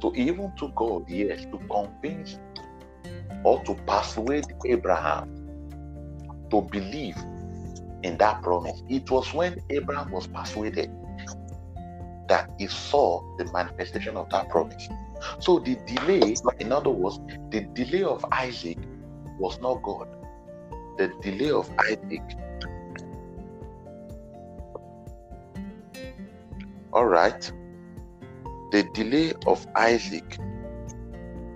So 0.00 0.10
he 0.10 0.22
even 0.28 0.52
took 0.56 0.74
God 0.76 1.08
years 1.08 1.44
to 1.46 1.58
convince 1.68 2.38
or 3.42 3.62
to 3.64 3.74
persuade 3.86 4.46
Abraham 4.64 5.28
to 6.50 6.62
believe 6.62 7.16
in 8.04 8.16
that 8.18 8.42
promise. 8.42 8.80
It 8.88 9.10
was 9.10 9.34
when 9.34 9.60
Abraham 9.70 10.12
was 10.12 10.28
persuaded 10.28 10.90
that 12.28 12.48
he 12.58 12.68
saw 12.68 13.22
the 13.38 13.46
manifestation 13.46 14.16
of 14.16 14.28
that 14.30 14.48
promise. 14.50 14.88
So 15.38 15.58
the 15.58 15.76
delay, 15.86 16.34
in 16.60 16.72
other 16.72 16.90
words, 16.90 17.18
the 17.50 17.62
delay 17.72 18.02
of 18.02 18.24
Isaac 18.32 18.78
was 19.38 19.60
not 19.60 19.82
God. 19.82 20.08
The 20.98 21.12
delay 21.22 21.50
of 21.50 21.70
Isaac. 21.78 22.22
All 26.92 27.06
right. 27.06 27.52
The 28.70 28.88
delay 28.94 29.32
of 29.46 29.66
Isaac 29.76 30.38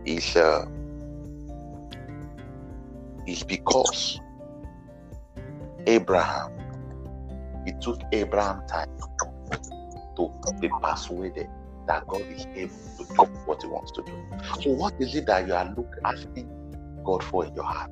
is 0.05 0.37
uh, 0.37 0.67
is 3.27 3.43
because 3.43 4.21
Abraham. 5.87 6.53
It 7.67 7.81
took 7.83 8.01
Abraham 8.13 8.67
time 8.67 8.89
to 10.17 10.33
be 10.61 10.71
persuaded 10.83 11.49
that 11.89 12.07
God 12.07 12.23
is 12.31 12.47
able 12.55 12.75
to 12.99 13.05
do 13.15 13.25
what 13.45 13.63
He 13.63 13.69
wants 13.69 13.91
to 13.93 14.03
do. 14.03 14.13
So, 14.61 14.71
what 14.71 14.95
is 15.01 15.15
it 15.15 15.27
that 15.27 15.47
you 15.47 15.55
are 15.55 15.65
looking 15.65 16.05
asking 16.05 16.49
God 17.05 17.25
for 17.25 17.47
in 17.47 17.55
your 17.55 17.65
heart? 17.65 17.91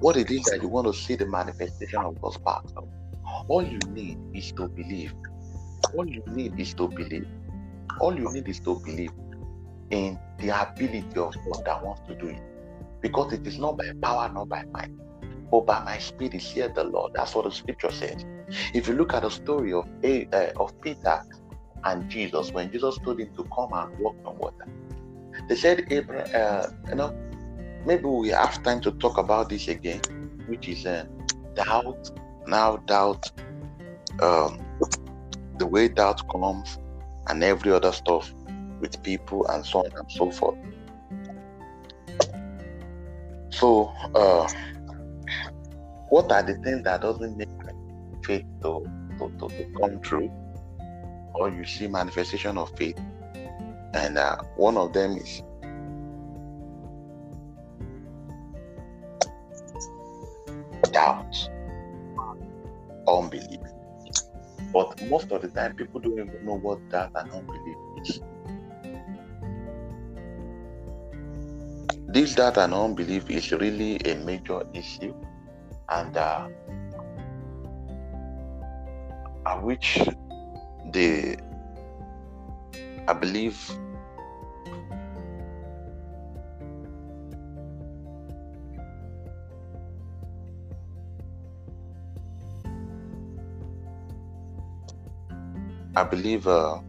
What 0.00 0.16
it 0.16 0.30
is 0.30 0.44
that 0.46 0.60
you 0.60 0.68
want 0.68 0.86
to 0.88 0.92
see 0.92 1.14
the 1.14 1.26
manifestation 1.26 2.00
of 2.00 2.20
God's 2.20 2.38
power? 2.38 2.62
All 3.48 3.62
you 3.62 3.78
need 3.92 4.18
is 4.34 4.52
to 4.52 4.68
believe. 4.68 5.14
All 5.96 6.08
you 6.08 6.22
need 6.26 6.58
is 6.58 6.74
to 6.74 6.88
believe. 6.88 7.26
All 8.00 8.14
you 8.18 8.30
need 8.32 8.48
is 8.48 8.60
to 8.60 8.80
believe 8.80 9.12
in 9.90 10.18
the 10.38 10.48
ability 10.48 11.06
of 11.16 11.34
God 11.44 11.64
that 11.64 11.84
wants 11.84 12.02
to 12.08 12.14
do 12.16 12.28
it. 12.28 12.42
Because 13.00 13.32
it 13.32 13.46
is 13.46 13.58
not 13.58 13.76
by 13.78 13.84
power, 14.02 14.30
not 14.32 14.48
by 14.48 14.64
might, 14.72 14.90
but 15.50 15.66
by 15.66 15.84
my 15.84 15.98
spirit, 15.98 16.34
here 16.34 16.68
the 16.68 16.84
Lord. 16.84 17.12
That's 17.14 17.34
what 17.34 17.44
the 17.44 17.52
scripture 17.52 17.92
says. 17.92 18.24
If 18.74 18.88
you 18.88 18.94
look 18.94 19.14
at 19.14 19.22
the 19.22 19.30
story 19.30 19.72
of, 19.72 19.86
uh, 20.04 20.46
of 20.56 20.80
Peter 20.80 21.22
and 21.84 22.08
Jesus, 22.08 22.50
when 22.52 22.72
Jesus 22.72 22.98
told 23.04 23.20
him 23.20 23.30
to 23.36 23.44
come 23.44 23.72
and 23.72 23.98
walk 23.98 24.16
on 24.24 24.38
water, 24.38 24.66
they 25.48 25.56
said, 25.56 25.86
Abraham, 25.90 26.28
uh, 26.34 26.88
you 26.88 26.94
know, 26.94 27.14
maybe 27.84 28.04
we 28.04 28.28
have 28.28 28.62
time 28.62 28.80
to 28.82 28.92
talk 28.92 29.18
about 29.18 29.48
this 29.50 29.68
again, 29.68 30.00
which 30.46 30.68
is 30.68 30.86
uh, 30.86 31.04
doubt. 31.54 32.10
Now, 32.46 32.76
doubt, 32.76 33.30
um, 34.22 34.60
the 35.58 35.66
way 35.66 35.88
doubt 35.88 36.26
comes, 36.30 36.78
and 37.28 37.42
every 37.42 37.72
other 37.72 37.92
stuff 37.92 38.32
with 38.80 39.02
people, 39.02 39.46
and 39.48 39.64
so 39.64 39.80
on 39.80 39.90
and 39.96 40.10
so 40.10 40.30
forth. 40.30 40.58
So, 43.50 43.92
uh, 44.14 44.48
what 46.08 46.30
are 46.32 46.42
the 46.42 46.54
things 46.62 46.84
that 46.84 47.02
doesn't 47.02 47.36
make 47.36 47.48
faith 48.24 48.44
to, 48.62 48.84
to, 49.18 49.32
to, 49.38 49.48
to 49.48 49.64
come 49.80 50.00
true? 50.00 50.30
Or 51.34 51.48
you 51.50 51.64
see 51.64 51.88
manifestation 51.88 52.56
of 52.56 52.70
faith, 52.76 52.98
and 53.92 54.16
uh, 54.18 54.36
one 54.56 54.76
of 54.76 54.92
them 54.92 55.16
is 55.16 55.42
doubt, 60.92 61.50
unbelief. 63.08 63.60
But 64.72 65.02
most 65.08 65.30
of 65.32 65.42
the 65.42 65.48
time, 65.48 65.74
people 65.76 66.00
don't 66.00 66.18
even 66.18 66.44
know 66.44 66.54
what 66.58 66.88
doubt 66.88 67.10
and 67.14 67.30
unbelief 67.30 67.76
is. 68.02 68.20
This 72.08 72.34
doubt 72.36 72.58
and 72.58 72.72
unbelief 72.72 73.28
is 73.28 73.50
really 73.50 73.96
a 74.04 74.14
major 74.24 74.62
issue, 74.72 75.14
and 75.88 76.16
uh, 76.16 76.48
which 79.62 80.00
the 80.94 81.36
I 83.08 83.12
believe 83.12 83.58
I 95.96 96.02
believe 96.02 96.46
uh, 96.46 96.80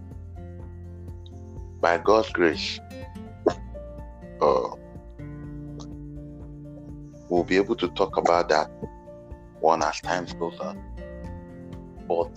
by 1.80 1.97
God's 1.97 2.30
grace, 2.30 2.80
uh, 4.41 4.70
we'll 7.30 7.43
be 7.43 7.58
able 7.58 7.76
to 7.76 7.88
talk 7.89 8.18
about 8.18 8.49
that 8.49 8.72
one 9.60 9.84
as 9.84 9.99
time 10.01 10.26
goes 10.39 10.60
on. 10.60 10.82
But 12.08 12.32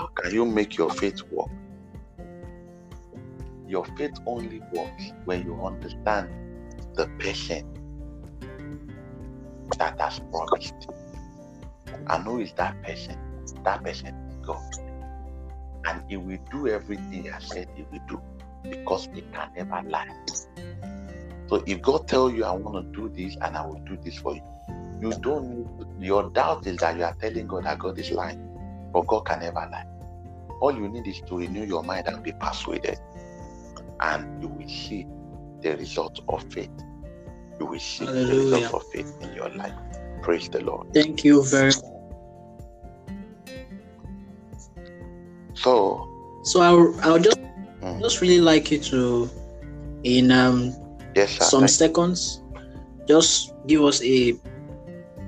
how 0.00 0.06
can 0.06 0.32
you 0.32 0.46
make 0.46 0.78
your 0.78 0.88
faith 0.88 1.20
work? 1.30 1.50
Your 3.68 3.84
faith 3.98 4.14
only 4.24 4.62
works 4.72 5.12
when 5.26 5.44
you 5.44 5.62
understand 5.62 6.30
the 6.94 7.06
person 7.18 7.66
that 9.78 10.00
has 10.00 10.18
promised. 10.32 10.88
And 12.06 12.24
who 12.24 12.40
is 12.40 12.52
that 12.54 12.82
person? 12.82 13.18
That 13.62 13.84
person 13.84 14.14
is 14.30 14.36
God 14.46 14.62
and 15.84 16.02
he 16.08 16.16
will 16.16 16.38
do 16.50 16.68
everything 16.68 17.24
has 17.24 17.44
said 17.44 17.68
he 17.76 17.84
will 17.92 18.00
do 18.08 18.22
because 18.62 19.06
he 19.12 19.20
can 19.20 19.50
never 19.54 19.82
lie. 19.86 20.08
So 21.48 21.62
if 21.66 21.82
God 21.82 22.08
tell 22.08 22.30
you, 22.30 22.44
I 22.44 22.52
want 22.52 22.94
to 22.94 23.00
do 23.00 23.10
this 23.10 23.36
and 23.42 23.54
I 23.54 23.66
will 23.66 23.82
do 23.84 23.98
this 24.02 24.16
for 24.16 24.34
you, 24.34 24.42
you 25.02 25.12
don't 25.20 25.68
your 25.98 26.30
doubt 26.30 26.66
is 26.66 26.78
that 26.78 26.96
you 26.96 27.04
are 27.04 27.14
telling 27.20 27.46
God 27.46 27.64
that 27.64 27.78
God 27.78 27.98
is 27.98 28.10
lying, 28.10 28.49
but 28.92 29.06
God 29.06 29.26
can 29.26 29.40
never 29.40 29.68
lie. 29.70 29.86
All 30.60 30.74
you 30.74 30.88
need 30.88 31.06
is 31.06 31.20
to 31.22 31.38
renew 31.38 31.64
your 31.64 31.82
mind 31.82 32.06
and 32.06 32.22
be 32.22 32.32
persuaded, 32.32 32.98
and 34.00 34.42
you 34.42 34.48
will 34.48 34.68
see 34.68 35.06
the 35.62 35.76
result 35.76 36.20
of 36.28 36.42
faith. 36.52 36.70
You 37.58 37.66
will 37.66 37.78
see 37.78 38.04
Hallelujah. 38.04 38.26
the 38.26 38.56
result 38.56 38.74
of 38.74 38.92
faith 38.92 39.16
in 39.20 39.34
your 39.34 39.48
life. 39.50 39.74
Praise 40.22 40.48
the 40.48 40.60
Lord. 40.60 40.92
Thank 40.92 41.24
you 41.24 41.44
very 41.44 41.66
much. 41.66 41.84
So, 45.54 46.08
so 46.42 46.60
I'll, 46.60 46.94
I'll 47.02 47.18
just 47.18 47.38
mm. 47.80 48.00
just 48.00 48.20
really 48.20 48.40
like 48.40 48.70
you 48.70 48.78
to, 48.78 49.30
in 50.04 50.30
um, 50.30 50.74
yes, 51.14 51.38
sir, 51.38 51.44
some 51.44 51.68
seconds, 51.68 52.42
just 53.06 53.52
give 53.66 53.82
us 53.82 54.02
a 54.02 54.34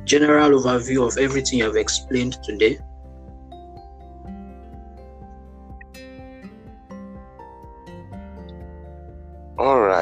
general 0.05 0.61
overview 0.61 1.07
of 1.07 1.19
everything 1.19 1.59
you 1.59 1.65
have 1.65 1.77
explained 1.77 2.39
today. 2.43 2.79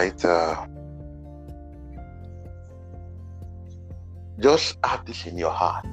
Right. 0.00 0.24
Uh, 0.24 0.66
just 4.38 4.78
have 4.84 5.04
this 5.04 5.26
in 5.26 5.36
your 5.36 5.50
heart. 5.50 5.86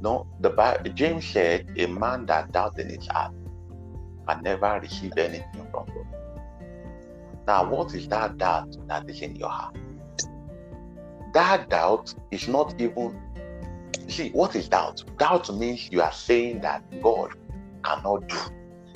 No, 0.00 0.26
the 0.40 0.50
Bible, 0.50 0.90
James 0.92 1.26
said, 1.26 1.66
a 1.76 1.86
man 1.86 2.26
that 2.26 2.52
doubts 2.52 2.78
in 2.78 2.88
his 2.88 3.06
heart 3.08 3.32
can 4.26 4.42
never 4.42 4.80
receive 4.80 5.12
anything 5.18 5.66
from 5.70 5.86
God. 5.86 6.06
Now, 7.46 7.68
what 7.68 7.94
is 7.94 8.06
that 8.08 8.38
doubt 8.38 8.76
that 8.86 9.10
is 9.10 9.20
in 9.20 9.36
your 9.36 9.48
heart? 9.48 9.76
That 11.34 11.68
doubt 11.68 12.14
is 12.30 12.48
not 12.48 12.80
even. 12.80 13.20
See, 14.08 14.30
what 14.30 14.56
is 14.56 14.68
doubt? 14.68 15.04
Doubt 15.18 15.52
means 15.54 15.90
you 15.92 16.00
are 16.02 16.12
saying 16.12 16.60
that 16.60 16.82
God 17.02 17.30
cannot 17.84 18.28
do 18.28 18.38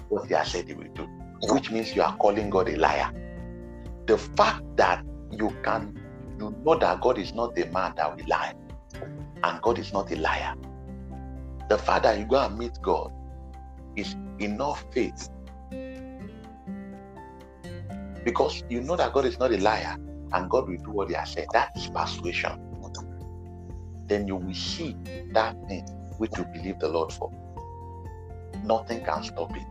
what 0.08 0.26
He 0.26 0.34
has 0.34 0.50
said 0.52 0.68
He 0.68 0.74
will 0.74 0.92
do, 0.94 1.06
which 1.52 1.70
means 1.70 1.94
you 1.94 2.02
are 2.02 2.16
calling 2.16 2.50
God 2.50 2.68
a 2.68 2.76
liar. 2.76 3.12
The 4.06 4.18
fact 4.18 4.62
that 4.76 5.04
you 5.30 5.50
can, 5.62 5.98
you 6.38 6.54
know 6.64 6.78
that 6.78 7.00
God 7.00 7.18
is 7.18 7.32
not 7.34 7.58
a 7.58 7.66
man 7.70 7.94
that 7.96 8.16
will 8.16 8.26
lie, 8.26 8.54
and 9.42 9.62
God 9.62 9.78
is 9.78 9.92
not 9.92 10.10
a 10.12 10.16
liar 10.16 10.54
the 11.68 11.78
fact 11.78 12.02
that 12.02 12.18
you 12.18 12.24
go 12.26 12.36
and 12.44 12.58
meet 12.58 12.78
God 12.82 13.10
is 13.96 14.14
enough 14.38 14.84
faith. 14.92 15.28
Because 18.24 18.62
you 18.68 18.80
know 18.80 18.96
that 18.96 19.12
God 19.12 19.24
is 19.26 19.38
not 19.38 19.52
a 19.52 19.58
liar 19.58 19.96
and 20.32 20.50
God 20.50 20.68
will 20.68 20.76
do 20.78 20.90
what 20.90 21.08
He 21.08 21.14
has 21.14 21.32
said. 21.32 21.46
That 21.52 21.70
is 21.76 21.88
persuasion. 21.88 22.60
Then 24.06 24.26
you 24.26 24.36
will 24.36 24.54
see 24.54 24.96
that 25.32 25.56
thing 25.68 25.86
which 26.18 26.32
you 26.36 26.44
believe 26.44 26.78
the 26.78 26.88
Lord 26.88 27.12
for. 27.12 27.30
Nothing 28.62 29.04
can 29.04 29.22
stop 29.24 29.56
it, 29.56 29.66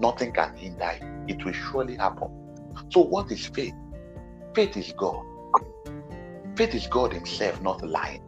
nothing 0.00 0.32
can 0.32 0.56
hinder 0.56 0.92
it. 1.00 1.36
It 1.36 1.44
will 1.44 1.52
surely 1.52 1.96
happen. 1.96 2.28
So, 2.90 3.00
what 3.00 3.30
is 3.30 3.46
faith? 3.46 3.74
Faith 4.54 4.76
is 4.76 4.92
God. 4.96 5.22
Faith 6.56 6.74
is 6.74 6.86
God 6.86 7.12
Himself, 7.12 7.60
not 7.60 7.82
a 7.82 7.86
lying. 7.86 8.22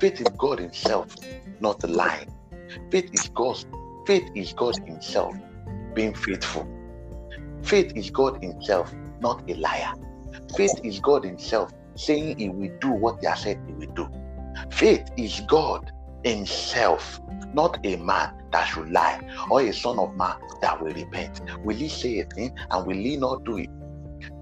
Faith 0.00 0.20
is 0.20 0.28
God 0.38 0.58
Himself, 0.60 1.16
not 1.60 1.82
lying. 1.88 2.28
Faith 2.90 3.10
is 3.12 3.28
God. 3.34 3.64
Faith 4.06 4.30
is 4.34 4.52
God 4.52 4.76
Himself 4.86 5.34
being 5.94 6.14
faithful. 6.14 6.66
Faith 7.62 7.92
is 7.96 8.10
God 8.10 8.42
Himself, 8.42 8.94
not 9.20 9.42
a 9.48 9.54
liar. 9.54 9.92
Faith 10.56 10.80
is 10.84 11.00
God 11.00 11.24
Himself 11.24 11.70
saying 11.96 12.38
He 12.38 12.48
will 12.48 12.70
do 12.80 12.90
what 12.90 13.18
He 13.20 13.26
has 13.26 13.42
said 13.42 13.58
He 13.66 13.72
will 13.74 13.92
do. 13.94 14.08
Faith 14.70 15.10
is 15.16 15.40
God 15.48 15.90
Himself, 16.24 17.20
not 17.54 17.78
a 17.84 17.96
man 17.96 18.32
that 18.52 18.64
should 18.64 18.90
lie 18.90 19.20
or 19.50 19.62
a 19.62 19.72
son 19.72 19.98
of 19.98 20.16
man 20.16 20.34
that 20.60 20.80
will 20.80 20.92
repent. 20.92 21.40
Will 21.64 21.76
He 21.76 21.88
say 21.88 22.20
a 22.20 22.24
thing 22.24 22.54
and 22.70 22.86
will 22.86 22.96
He 22.96 23.16
not 23.16 23.44
do 23.44 23.58
it? 23.58 23.70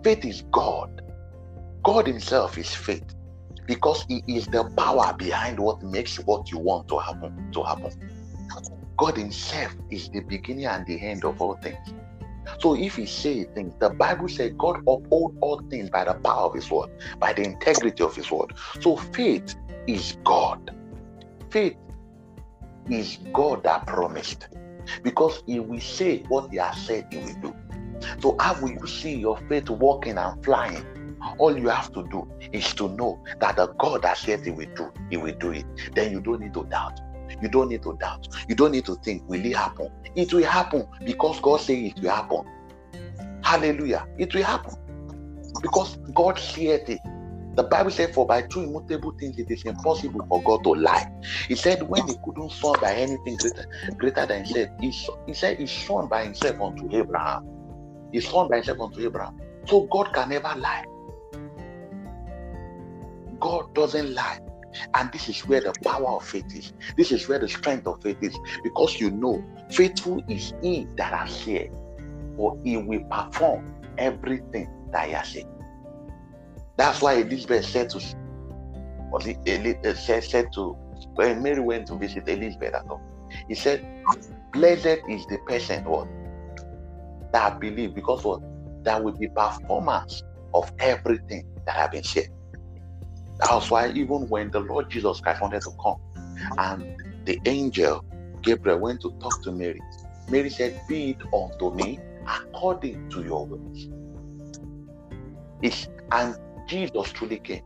Faith 0.04 0.24
is 0.24 0.42
God. 0.52 1.02
God 1.84 2.06
Himself 2.06 2.58
is 2.58 2.74
faith 2.74 3.14
because 3.66 4.04
he 4.08 4.22
is 4.26 4.46
the 4.48 4.64
power 4.76 5.14
behind 5.16 5.58
what 5.58 5.80
makes 5.80 6.16
what 6.18 6.50
you 6.50 6.58
want 6.58 6.88
to 6.88 6.98
happen 6.98 7.50
to 7.52 7.62
happen. 7.62 7.92
God 8.98 9.16
Himself 9.16 9.76
is 9.90 10.08
the 10.10 10.20
beginning 10.20 10.66
and 10.66 10.84
the 10.86 11.00
end 11.00 11.24
of 11.24 11.40
all 11.40 11.54
things. 11.62 11.78
So 12.58 12.76
if 12.76 12.96
He 12.96 13.06
say 13.06 13.44
things, 13.44 13.72
the 13.80 13.90
Bible 13.90 14.28
says 14.28 14.52
God 14.58 14.78
uphold 14.88 15.36
all 15.40 15.62
things 15.70 15.88
by 15.88 16.04
the 16.04 16.14
power 16.14 16.46
of 16.48 16.54
His 16.54 16.68
word, 16.70 16.90
by 17.20 17.32
the 17.32 17.42
integrity 17.44 18.02
of 18.02 18.16
His 18.16 18.30
word. 18.30 18.52
So 18.80 18.96
faith 18.96 19.54
is 19.86 20.16
God. 20.24 20.58
Faith 21.50 21.76
is 22.88 23.18
God 23.32 23.64
that 23.64 23.86
promised. 23.86 24.48
Because 25.02 25.42
He 25.46 25.60
will 25.60 25.80
say 25.80 26.22
what 26.28 26.50
He 26.50 26.56
has 26.58 26.76
said 26.86 27.06
He 27.10 27.18
will 27.18 27.40
do. 27.40 27.54
So 28.20 28.36
how 28.40 28.60
will 28.60 28.70
you 28.70 28.86
see 28.86 29.16
your 29.16 29.38
faith 29.48 29.68
walking 29.68 30.18
and 30.18 30.42
flying? 30.44 30.84
All 31.38 31.56
you 31.56 31.68
have 31.68 31.92
to 31.92 32.06
do 32.10 32.30
is 32.52 32.72
to 32.74 32.88
know 32.88 33.22
that 33.40 33.56
the 33.56 33.66
God 33.78 34.02
that 34.02 34.16
said 34.16 34.44
He 34.44 34.50
will 34.50 34.72
do, 34.74 34.90
He 35.10 35.16
will 35.16 35.34
do 35.38 35.52
it. 35.52 35.66
Then 35.94 36.12
you 36.12 36.20
don't 36.20 36.40
need 36.40 36.54
to 36.54 36.64
doubt. 36.64 36.98
You 37.42 37.48
don't 37.48 37.68
need 37.68 37.82
to 37.82 37.96
doubt. 38.00 38.26
You 38.48 38.54
don't 38.54 38.72
need 38.72 38.86
to 38.86 38.96
think, 38.96 39.28
will 39.28 39.44
it 39.44 39.54
happen? 39.54 39.88
It 40.16 40.32
will 40.32 40.44
happen 40.44 40.86
because 41.04 41.40
God 41.40 41.60
said 41.60 41.78
it 41.78 42.00
will 42.00 42.10
happen. 42.10 42.44
Hallelujah. 43.42 44.06
It 44.18 44.34
will 44.34 44.44
happen 44.44 44.74
because 45.62 45.98
God 46.14 46.38
said 46.38 46.88
it. 46.88 47.00
The 47.56 47.64
Bible 47.64 47.90
said, 47.90 48.14
For 48.14 48.26
by 48.26 48.42
two 48.42 48.62
immutable 48.62 49.12
things 49.18 49.38
it 49.38 49.50
is 49.50 49.64
impossible 49.64 50.24
for 50.28 50.42
God 50.42 50.62
to 50.64 50.70
lie. 50.70 51.06
He 51.48 51.56
said, 51.56 51.82
When 51.82 52.06
he 52.06 52.16
couldn't 52.24 52.52
swear 52.52 52.76
by 52.80 52.94
anything 52.94 53.36
greater, 53.36 53.66
greater 53.98 54.26
than 54.26 54.44
himself, 54.44 54.68
he, 54.80 54.94
he 55.26 55.34
said, 55.34 55.58
He 55.58 55.66
sworn 55.66 56.08
by 56.08 56.24
himself 56.24 56.60
unto 56.60 56.88
Abraham. 56.96 57.42
He 58.12 58.20
sworn 58.20 58.48
by 58.48 58.56
himself 58.56 58.80
unto 58.80 59.00
Abraham. 59.04 59.34
So 59.66 59.86
God 59.92 60.12
can 60.14 60.30
never 60.30 60.54
lie. 60.56 60.84
God 63.40 63.74
doesn't 63.74 64.14
lie. 64.14 64.38
And 64.94 65.10
this 65.12 65.28
is 65.28 65.40
where 65.40 65.60
the 65.60 65.74
power 65.84 66.10
of 66.10 66.24
faith 66.24 66.54
is. 66.54 66.72
This 66.96 67.10
is 67.10 67.28
where 67.28 67.38
the 67.38 67.48
strength 67.48 67.86
of 67.86 68.00
faith 68.02 68.18
is. 68.22 68.38
Because 68.62 69.00
you 69.00 69.10
know, 69.10 69.42
faithful 69.70 70.22
is 70.28 70.52
he 70.62 70.86
that 70.96 71.12
has 71.12 71.30
said, 71.32 71.70
for 72.36 72.56
he 72.64 72.76
will 72.76 73.04
perform 73.10 73.74
everything 73.98 74.68
that 74.92 75.06
he 75.08 75.12
has 75.12 75.28
said. 75.28 75.44
That's 76.80 77.02
why 77.02 77.16
Elizabeth 77.16 77.66
said 77.66 77.90
to 77.90 78.00
it 79.36 79.86
uh, 79.86 79.92
said, 79.92 80.24
said 80.24 80.50
to 80.54 80.74
when 81.14 81.42
Mary 81.42 81.60
went 81.60 81.88
to 81.88 81.98
visit 81.98 82.26
Elizabeth 82.26 82.72
at 82.72 82.84
he 83.48 83.54
said, 83.54 83.84
Blessed 84.54 85.00
is 85.06 85.26
the 85.26 85.36
person 85.46 85.84
what 85.84 86.08
that 87.34 87.60
believe 87.60 87.94
because 87.94 88.24
what 88.24 88.40
that 88.84 89.04
will 89.04 89.12
be 89.12 89.28
performance 89.28 90.22
of 90.54 90.72
everything 90.78 91.44
that 91.66 91.76
have 91.76 91.90
been 91.90 92.02
said. 92.02 92.28
That's 93.40 93.70
why 93.70 93.90
even 93.90 94.26
when 94.30 94.50
the 94.50 94.60
Lord 94.60 94.88
Jesus 94.88 95.20
Christ 95.20 95.42
wanted 95.42 95.60
to 95.60 95.72
come 95.82 95.96
and 96.56 97.26
the 97.26 97.38
angel 97.44 98.02
Gabriel 98.40 98.78
went 98.78 99.02
to 99.02 99.10
talk 99.20 99.42
to 99.42 99.52
Mary, 99.52 99.82
Mary 100.30 100.48
said, 100.48 100.80
Be 100.88 101.10
it 101.10 101.18
unto 101.34 101.74
me 101.74 101.98
according 102.26 103.10
to 103.10 103.22
your 103.22 103.44
words. 103.44 103.86
It's, 105.60 105.86
and 106.12 106.34
Jesus 106.70 107.10
truly 107.10 107.40
came. 107.40 107.64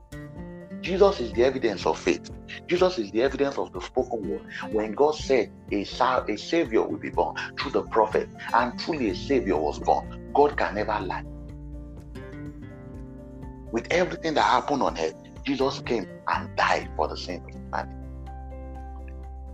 Jesus 0.80 1.20
is 1.20 1.30
the 1.32 1.44
evidence 1.44 1.84
of 1.84 1.98
faith. 1.98 2.30
Jesus 2.66 2.98
is 2.98 3.11
the 3.11 3.20
evidence 3.20 3.59
of 3.59 3.70
the 3.74 3.80
spoken 3.82 4.26
word. 4.30 4.46
When 4.72 4.92
God 4.92 5.14
said 5.14 5.52
a, 5.70 5.82
a 5.82 6.36
savior 6.38 6.82
will 6.82 6.96
be 6.96 7.11
born 7.11 7.36
through 7.61 7.72
the 7.72 7.82
prophet, 7.82 8.30
and 8.55 8.78
truly 8.80 9.11
a 9.11 9.14
savior 9.14 9.59
was 9.59 9.78
born, 9.78 10.32
God 10.32 10.57
can 10.57 10.74
never 10.74 10.98
lie. 11.00 11.22
With 13.72 13.86
everything 13.90 14.32
that 14.34 14.44
happened 14.44 14.82
on 14.82 14.98
earth, 14.98 15.16
Jesus 15.44 15.80
came 15.80 16.09
and 16.26 16.57
died 16.57 16.88
for 16.96 17.07
the 17.07 17.16
sin 17.18 17.42
of 17.44 17.50
humanity. 17.50 18.09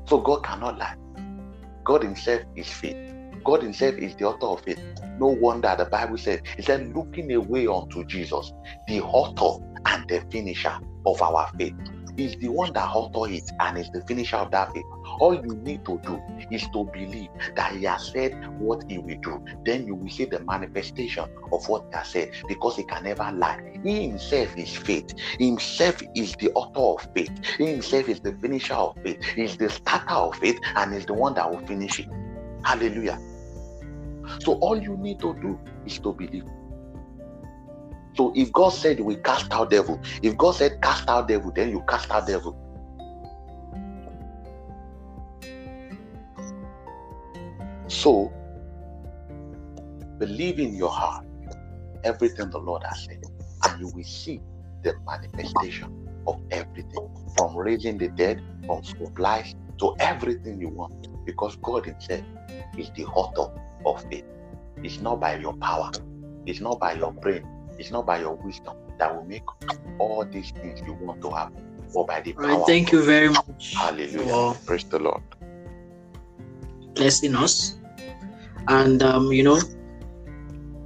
So 0.06 0.18
God 0.18 0.44
cannot 0.44 0.78
lie. 0.78 0.94
God 1.82 2.04
Himself 2.04 2.42
is 2.54 2.68
faith. 2.68 3.19
God 3.44 3.62
Himself 3.62 3.94
is 3.96 4.14
the 4.16 4.24
author 4.24 4.46
of 4.46 4.62
it. 4.66 4.78
No 5.18 5.28
wonder 5.28 5.74
the 5.76 5.86
Bible 5.86 6.18
says, 6.18 6.40
He 6.56 6.62
said, 6.62 6.94
looking 6.94 7.32
away 7.32 7.66
unto 7.66 8.04
Jesus, 8.06 8.52
the 8.86 9.00
author 9.02 9.64
and 9.86 10.08
the 10.08 10.22
finisher 10.30 10.76
of 11.06 11.20
our 11.22 11.48
faith. 11.58 11.74
He's 12.16 12.36
the 12.36 12.48
one 12.48 12.72
that 12.74 12.88
author 12.94 13.32
it 13.32 13.50
and 13.60 13.78
is 13.78 13.90
the 13.90 14.02
finisher 14.02 14.36
of 14.36 14.50
that 14.50 14.72
faith. 14.72 14.84
All 15.20 15.34
you 15.34 15.56
need 15.64 15.84
to 15.86 15.98
do 16.04 16.20
is 16.50 16.62
to 16.72 16.84
believe 16.92 17.28
that 17.56 17.72
He 17.76 17.84
has 17.84 18.10
said 18.12 18.32
what 18.58 18.84
He 18.88 18.98
will 18.98 19.16
do. 19.22 19.42
Then 19.64 19.86
you 19.86 19.94
will 19.94 20.10
see 20.10 20.26
the 20.26 20.40
manifestation 20.40 21.24
of 21.52 21.68
what 21.68 21.84
He 21.90 21.96
has 21.96 22.08
said 22.08 22.30
because 22.48 22.76
He 22.76 22.84
can 22.84 23.04
never 23.04 23.30
lie. 23.32 23.58
He 23.84 24.08
Himself 24.08 24.56
is 24.58 24.76
faith. 24.76 25.14
He 25.38 25.46
himself 25.46 26.02
is 26.14 26.34
the 26.40 26.50
author 26.52 27.02
of 27.02 27.12
faith. 27.14 27.30
He 27.56 27.66
Himself 27.66 28.08
is 28.08 28.20
the 28.20 28.32
finisher 28.34 28.74
of 28.74 28.96
faith. 29.02 29.22
He's 29.34 29.56
the 29.56 29.70
starter 29.70 30.14
of 30.14 30.36
faith 30.36 30.58
and 30.76 30.94
is 30.94 31.06
the 31.06 31.14
one 31.14 31.34
that 31.34 31.50
will 31.50 31.64
finish 31.66 32.00
it. 32.00 32.06
Hallelujah. 32.64 33.18
So 34.38 34.54
all 34.54 34.80
you 34.80 34.96
need 34.96 35.20
to 35.20 35.34
do 35.40 35.58
is 35.84 35.98
to 36.00 36.12
believe. 36.12 36.44
So 38.14 38.32
if 38.34 38.52
God 38.52 38.70
said 38.70 39.00
we 39.00 39.16
cast 39.16 39.52
out 39.52 39.70
devil, 39.70 40.00
if 40.22 40.36
God 40.36 40.52
said 40.52 40.80
cast 40.82 41.08
out 41.08 41.28
devil, 41.28 41.52
then 41.54 41.70
you 41.70 41.82
cast 41.88 42.10
out 42.10 42.26
devil. 42.26 42.56
So 47.88 48.32
believe 50.18 50.58
in 50.58 50.74
your 50.74 50.90
heart 50.90 51.24
everything 52.04 52.50
the 52.50 52.58
Lord 52.58 52.82
has 52.84 53.04
said, 53.04 53.22
and 53.64 53.80
you 53.80 53.88
will 53.94 54.04
see 54.04 54.40
the 54.82 54.94
manifestation 55.06 56.08
of 56.26 56.40
everything 56.50 57.08
from 57.36 57.56
raising 57.56 57.98
the 57.98 58.08
dead, 58.08 58.42
from 58.66 58.82
supplies 58.84 59.54
to 59.78 59.94
everything 59.98 60.60
you 60.60 60.68
want, 60.68 61.08
because 61.26 61.56
God 61.56 61.86
Himself 61.86 62.22
is 62.78 62.90
the 62.96 63.04
author 63.06 63.52
of 63.84 64.02
faith. 64.10 64.24
It's 64.82 65.00
not 65.00 65.20
by 65.20 65.36
your 65.36 65.54
power, 65.54 65.90
it's 66.46 66.60
not 66.60 66.80
by 66.80 66.94
your 66.94 67.12
brain, 67.12 67.46
it's 67.78 67.90
not 67.90 68.06
by 68.06 68.20
your 68.20 68.34
wisdom 68.34 68.76
that 68.98 69.14
will 69.14 69.24
make 69.24 69.44
all 69.98 70.24
these 70.24 70.50
things 70.50 70.80
you 70.86 70.94
want 70.94 71.20
to 71.22 71.30
have, 71.30 71.52
or 71.94 72.06
by 72.06 72.20
the 72.20 72.32
power. 72.32 72.46
Right, 72.46 72.66
thank 72.66 72.92
you 72.92 73.02
very 73.02 73.28
much. 73.28 73.74
Hallelujah. 73.76 74.54
Praise 74.66 74.84
the 74.84 74.98
Lord. 74.98 75.22
Blessing 76.94 77.34
us. 77.34 77.78
And, 78.68 79.02
um, 79.02 79.32
you 79.32 79.42
know, 79.42 79.58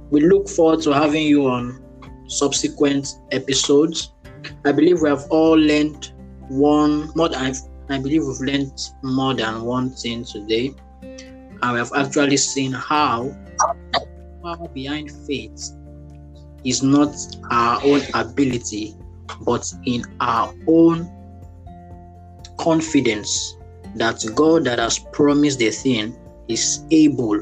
we 0.09 0.21
look 0.21 0.47
forward 0.47 0.81
to 0.83 0.91
having 0.93 1.23
you 1.23 1.47
on 1.47 1.83
subsequent 2.27 3.07
episodes. 3.31 4.13
I 4.63 4.71
believe 4.71 5.01
we 5.01 5.09
have 5.09 5.25
all 5.29 5.57
learned 5.57 6.13
one 6.49 7.11
more 7.15 7.29
than 7.29 7.53
I 7.89 7.99
believe 7.99 8.25
we've 8.25 8.39
learned 8.39 8.79
more 9.03 9.33
than 9.33 9.63
one 9.63 9.91
thing 9.91 10.23
today. 10.23 10.73
And 11.65 11.73
we 11.73 11.79
have 11.79 11.93
actually 11.95 12.37
seen 12.37 12.73
how 12.73 13.35
behind 14.75 15.09
faith 15.25 15.71
is 16.63 16.83
not 16.83 17.15
our 17.49 17.83
own 17.83 18.01
ability, 18.13 18.95
but 19.41 19.73
in 19.85 20.03
our 20.19 20.53
own 20.67 21.09
confidence 22.59 23.57
that 23.95 24.23
God 24.35 24.65
that 24.65 24.77
has 24.77 24.99
promised 25.11 25.57
the 25.57 25.71
thing 25.71 26.15
is 26.47 26.85
able 26.91 27.41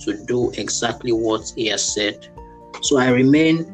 to 0.00 0.24
do 0.26 0.50
exactly 0.58 1.12
what 1.12 1.50
He 1.56 1.68
has 1.68 1.94
said. 1.94 2.28
So 2.82 2.98
I 2.98 3.08
remain 3.08 3.64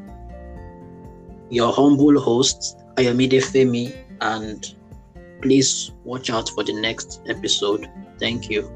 your 1.50 1.72
humble 1.72 2.20
host, 2.20 2.78
Ayomide 2.98 3.42
Femi, 3.42 3.96
and 4.20 4.76
please 5.42 5.90
watch 6.04 6.30
out 6.30 6.50
for 6.50 6.62
the 6.62 6.80
next 6.80 7.22
episode. 7.28 7.90
Thank 8.20 8.48
you. 8.48 8.70